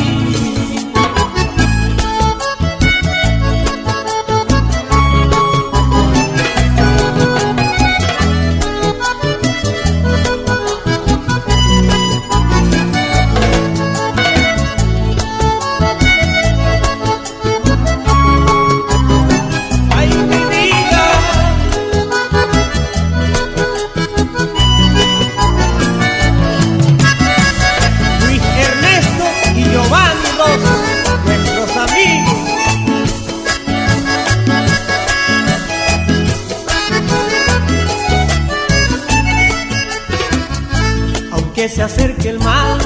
Se 41.74 41.82
acerque 41.82 42.28
el 42.28 42.38
mal, 42.38 42.78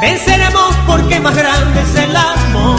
venceremos 0.00 0.76
porque 0.86 1.18
más 1.18 1.34
grande 1.34 1.80
es 1.80 1.94
el 2.04 2.14
amor. 2.14 2.78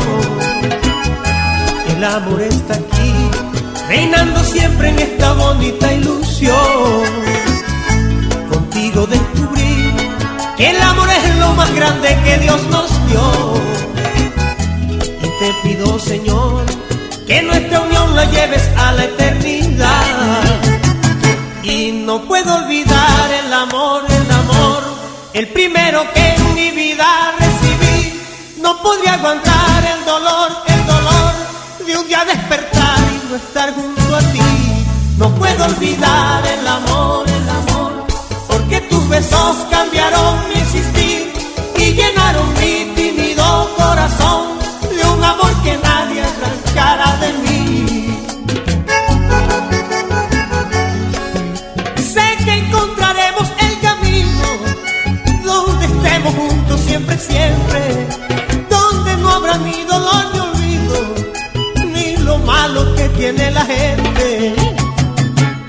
El 1.98 2.04
amor 2.04 2.42
está 2.42 2.76
aquí, 2.76 3.14
reinando 3.90 4.42
siempre 4.46 4.88
en 4.90 5.00
esta 5.00 5.34
bonita 5.34 5.92
ilusión. 5.92 7.04
Contigo 8.50 9.06
descubrí 9.08 9.94
que 10.56 10.70
el 10.70 10.82
amor 10.82 11.10
es 11.10 11.36
lo 11.40 11.54
más 11.56 11.76
grande 11.76 12.18
que 12.24 12.38
Dios 12.38 12.62
nos 12.72 12.90
dio. 13.10 13.54
Y 15.22 15.28
te 15.40 15.54
pido, 15.62 16.00
Señor, 16.00 16.64
que 17.28 17.42
nuestra 17.42 17.82
unión 17.82 18.16
la 18.16 18.24
lleves 18.32 18.64
a 18.78 18.94
la 18.94 19.04
eternidad. 19.04 20.44
Y 21.64 21.92
no 22.06 22.22
puedo 22.24 22.56
olvidar 22.64 23.30
el 23.46 23.54
amor, 23.54 23.79
el 25.40 25.48
primero 25.48 26.06
que 26.14 26.36
en 26.36 26.54
mi 26.54 26.70
vida 26.72 27.34
recibí. 27.40 28.22
No 28.62 28.82
podría 28.84 29.14
aguantar 29.14 29.86
el 29.86 30.04
dolor, 30.06 30.52
el 30.68 30.86
dolor 30.86 31.34
de 31.88 31.98
un 31.98 32.08
día 32.10 32.26
despertar 32.26 33.00
y 33.00 33.30
no 33.30 33.38
estar 33.38 33.74
junto 33.74 34.16
a 34.18 34.20
ti. 34.20 34.42
No 35.18 35.34
puedo 35.36 35.64
olvidar 35.64 36.46
el 36.46 36.68
amor, 36.68 37.29
siempre, 57.20 58.08
donde 58.70 59.18
no 59.18 59.30
habrá 59.30 59.58
ni 59.58 59.84
dolor 59.84 60.26
ni 60.34 60.40
olvido, 60.40 61.16
ni 61.94 62.18
lo 62.18 62.38
malo 62.40 62.96
que 62.96 63.10
tiene 63.10 63.52
la 63.52 63.66
gente. 63.66 64.56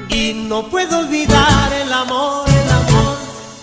Y 0.08 0.32
no 0.48 0.68
puedo 0.68 1.00
olvidar 1.00 1.72
el 1.72 1.92
amor, 1.92 2.48
el 2.48 2.70
amor, 2.70 3.16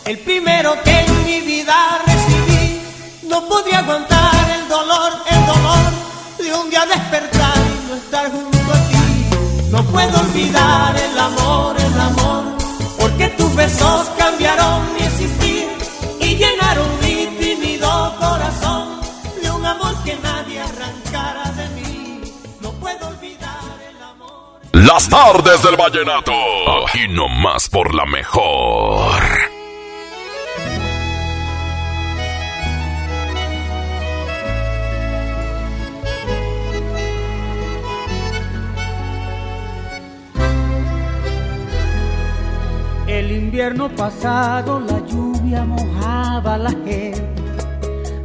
el 0.05 0.19
primero 0.19 0.75
que 0.83 0.99
en 0.99 1.25
mi 1.25 1.41
vida 1.41 1.75
recibí. 2.05 2.81
No 3.29 3.47
podría 3.47 3.79
aguantar 3.79 4.51
el 4.59 4.67
dolor, 4.67 5.13
el 5.29 5.45
dolor 5.45 5.83
de 6.39 6.53
un 6.55 6.69
día 6.69 6.85
despertar 6.85 7.57
y 7.57 7.89
no 7.89 7.95
estar 7.95 8.31
junto 8.31 8.73
a 8.73 8.79
ti. 8.89 9.69
No 9.71 9.83
puedo 9.85 10.19
olvidar 10.19 10.96
Las 24.87 25.09
tardes 25.09 25.61
del 25.63 25.75
vallenato. 25.75 26.31
y 26.93 27.09
no 27.09 27.27
más 27.27 27.67
por 27.67 27.93
la 27.93 28.05
mejor. 28.05 29.21
El 43.07 43.31
invierno 43.33 43.89
pasado 43.89 44.79
la 44.79 45.05
lluvia 45.05 45.65
mojaba 45.65 46.57
la 46.57 46.71
gente, 46.71 47.33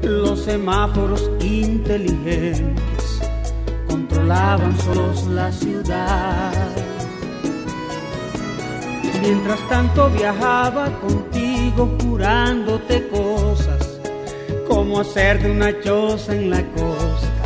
los 0.02 0.44
semáforos 0.44 1.28
inteligentes 1.40 2.91
controlaban 3.92 4.74
solos 4.80 5.26
la 5.26 5.52
ciudad. 5.52 6.52
Mientras 9.20 9.60
tanto 9.68 10.08
viajaba 10.08 10.88
contigo 11.00 11.94
jurándote 12.02 13.06
cosas, 13.08 14.00
como 14.66 15.00
hacer 15.00 15.42
de 15.42 15.50
una 15.50 15.78
choza 15.82 16.34
en 16.34 16.48
la 16.48 16.62
costa 16.68 17.42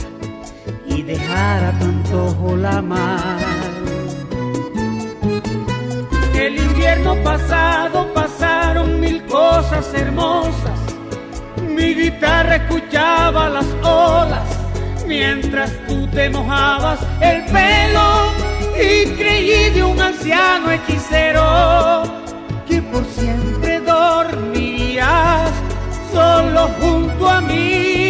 y 0.86 1.02
dejar 1.02 1.64
a 1.64 1.78
tu 1.80 1.84
antojo 1.84 2.56
la 2.56 2.80
mar. 2.80 3.38
El 6.32 6.56
invierno 6.58 7.16
pasado 7.24 8.06
pasaron 8.14 9.00
mil 9.00 9.26
cosas 9.26 9.92
hermosas. 9.94 10.78
Mi 11.68 11.92
guitarra 11.92 12.56
escuchaba 12.56 13.48
las 13.48 13.66
olas 13.82 14.55
mientras 15.06 15.72
tú 15.86 16.06
te 16.08 16.28
mojabas 16.30 17.00
el 17.20 17.44
pelo 17.46 18.32
y 18.76 19.10
creí 19.12 19.70
de 19.70 19.82
un 19.82 20.00
anciano 20.00 20.70
hechicero 20.72 22.02
que 22.68 22.82
por 22.82 23.04
siempre 23.06 23.80
dormirías 23.80 25.50
solo 26.12 26.68
junto 26.80 27.28
a 27.28 27.40
mí. 27.40 28.05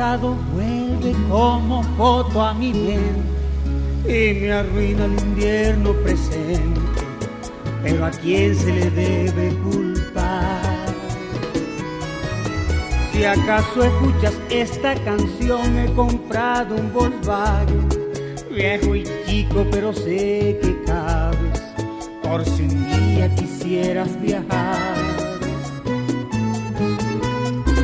Vuelve 0.00 1.14
como 1.28 1.82
foto 1.98 2.40
a 2.40 2.54
mi 2.54 2.72
mente 2.72 3.20
y 4.08 4.40
me 4.40 4.52
arruina 4.52 5.04
el 5.04 5.12
invierno 5.20 5.92
presente. 5.92 6.80
Pero 7.82 8.06
a 8.06 8.10
quién 8.10 8.56
se 8.56 8.72
le 8.72 8.90
debe 8.90 9.54
culpar? 9.62 10.62
Si 13.12 13.24
acaso 13.24 13.84
escuchas 13.84 14.34
esta 14.48 14.94
canción, 15.04 15.78
he 15.78 15.92
comprado 15.92 16.76
un 16.76 16.92
Volkswagen, 16.94 17.88
viejo 18.50 18.94
y 18.94 19.04
chico, 19.26 19.66
pero 19.70 19.92
sé 19.92 20.58
que 20.62 20.82
cabes 20.86 21.62
por 22.22 22.44
si 22.46 22.62
un 22.62 22.90
día 22.90 23.34
quisieras 23.34 24.18
viajar. 24.20 24.96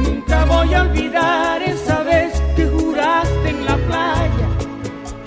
Nunca 0.02 0.44
voy 0.46 0.72
a 0.72 0.82
olvidar 0.82 1.62
esa 1.62 1.85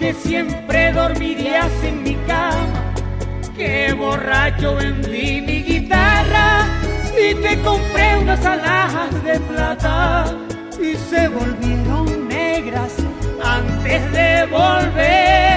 que 0.10 0.16
siempre 0.28 0.92
dormirías 0.92 1.72
en 1.84 2.02
mi 2.02 2.16
cama. 2.26 2.94
Que 3.56 3.94
borracho 3.94 4.76
vendí 4.76 5.42
mi 5.42 5.62
guitarra 5.62 6.66
y 7.14 7.36
te 7.36 7.62
compré 7.62 8.18
unas 8.18 8.44
alhajas 8.44 9.24
de 9.24 9.40
plata 9.42 10.26
y 10.82 10.96
se 10.96 11.28
volvieron 11.28 12.28
negras 12.28 12.96
antes 13.44 14.12
de 14.12 14.46
volver. 14.48 15.49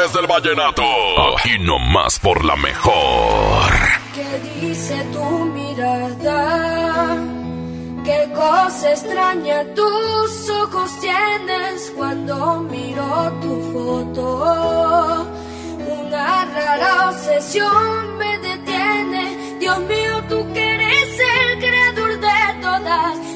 Tardes 0.00 0.14
del 0.14 0.26
vallenato. 0.26 0.82
Aquí 1.36 1.58
nomás 1.58 2.18
por 2.20 2.42
la 2.42 2.56
mejor. 2.56 3.70
¿Qué 4.14 4.66
dice 4.66 5.04
tu 5.12 5.24
mirada? 5.52 7.18
¿Qué 8.02 8.30
cosa 8.34 8.92
extraña 8.92 9.62
tus 9.74 10.50
ojos 10.62 10.90
tienes 11.00 11.92
cuando 11.94 12.60
miro 12.60 13.32
tu 13.42 13.60
foto? 13.72 15.26
Una 16.02 16.44
rara 16.46 17.10
obsesión 17.10 18.16
me 18.16 18.38
detiene. 18.38 19.58
Dios 19.60 19.78
mío, 19.80 20.09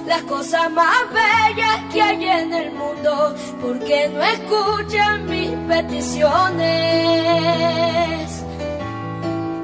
las 0.06 0.22
cosas 0.22 0.70
más 0.70 1.02
bellas 1.12 1.80
que 1.92 2.02
hay 2.02 2.24
en 2.24 2.52
el 2.52 2.72
mundo. 2.72 3.34
porque 3.60 4.08
no 4.08 4.22
escuchan 4.22 5.26
mis 5.26 5.50
peticiones. 5.68 6.44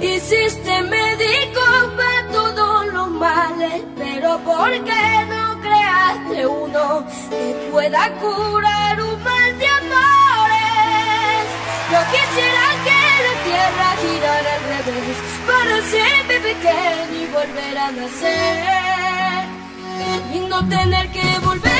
Hiciste 0.01 0.82
médicos 0.82 1.93
para 1.97 2.28
todos 2.32 2.86
los 2.93 3.11
males, 3.11 3.82
pero 3.97 4.38
¿por 4.38 4.70
qué 4.84 5.26
no 5.28 5.61
creaste 5.61 6.47
uno 6.47 7.05
que 7.28 7.68
pueda 7.70 8.11
curar 8.18 9.03
un 9.03 9.22
mal 9.22 9.59
de 9.59 9.66
amores? 9.66 11.45
Yo 11.93 12.01
quisiera 12.14 12.64
que 12.86 13.01
la 13.26 13.34
tierra 13.49 13.88
girara 14.03 14.53
al 14.57 14.62
revés, 14.84 15.18
para 15.47 15.76
siempre 15.93 16.36
pequeño 16.41 17.16
y 17.22 17.26
volver 17.26 17.78
a 17.78 17.91
nacer, 17.91 19.09
y 20.33 20.41
no 20.41 20.68
tener 20.68 21.11
que 21.11 21.39
volver 21.45 21.80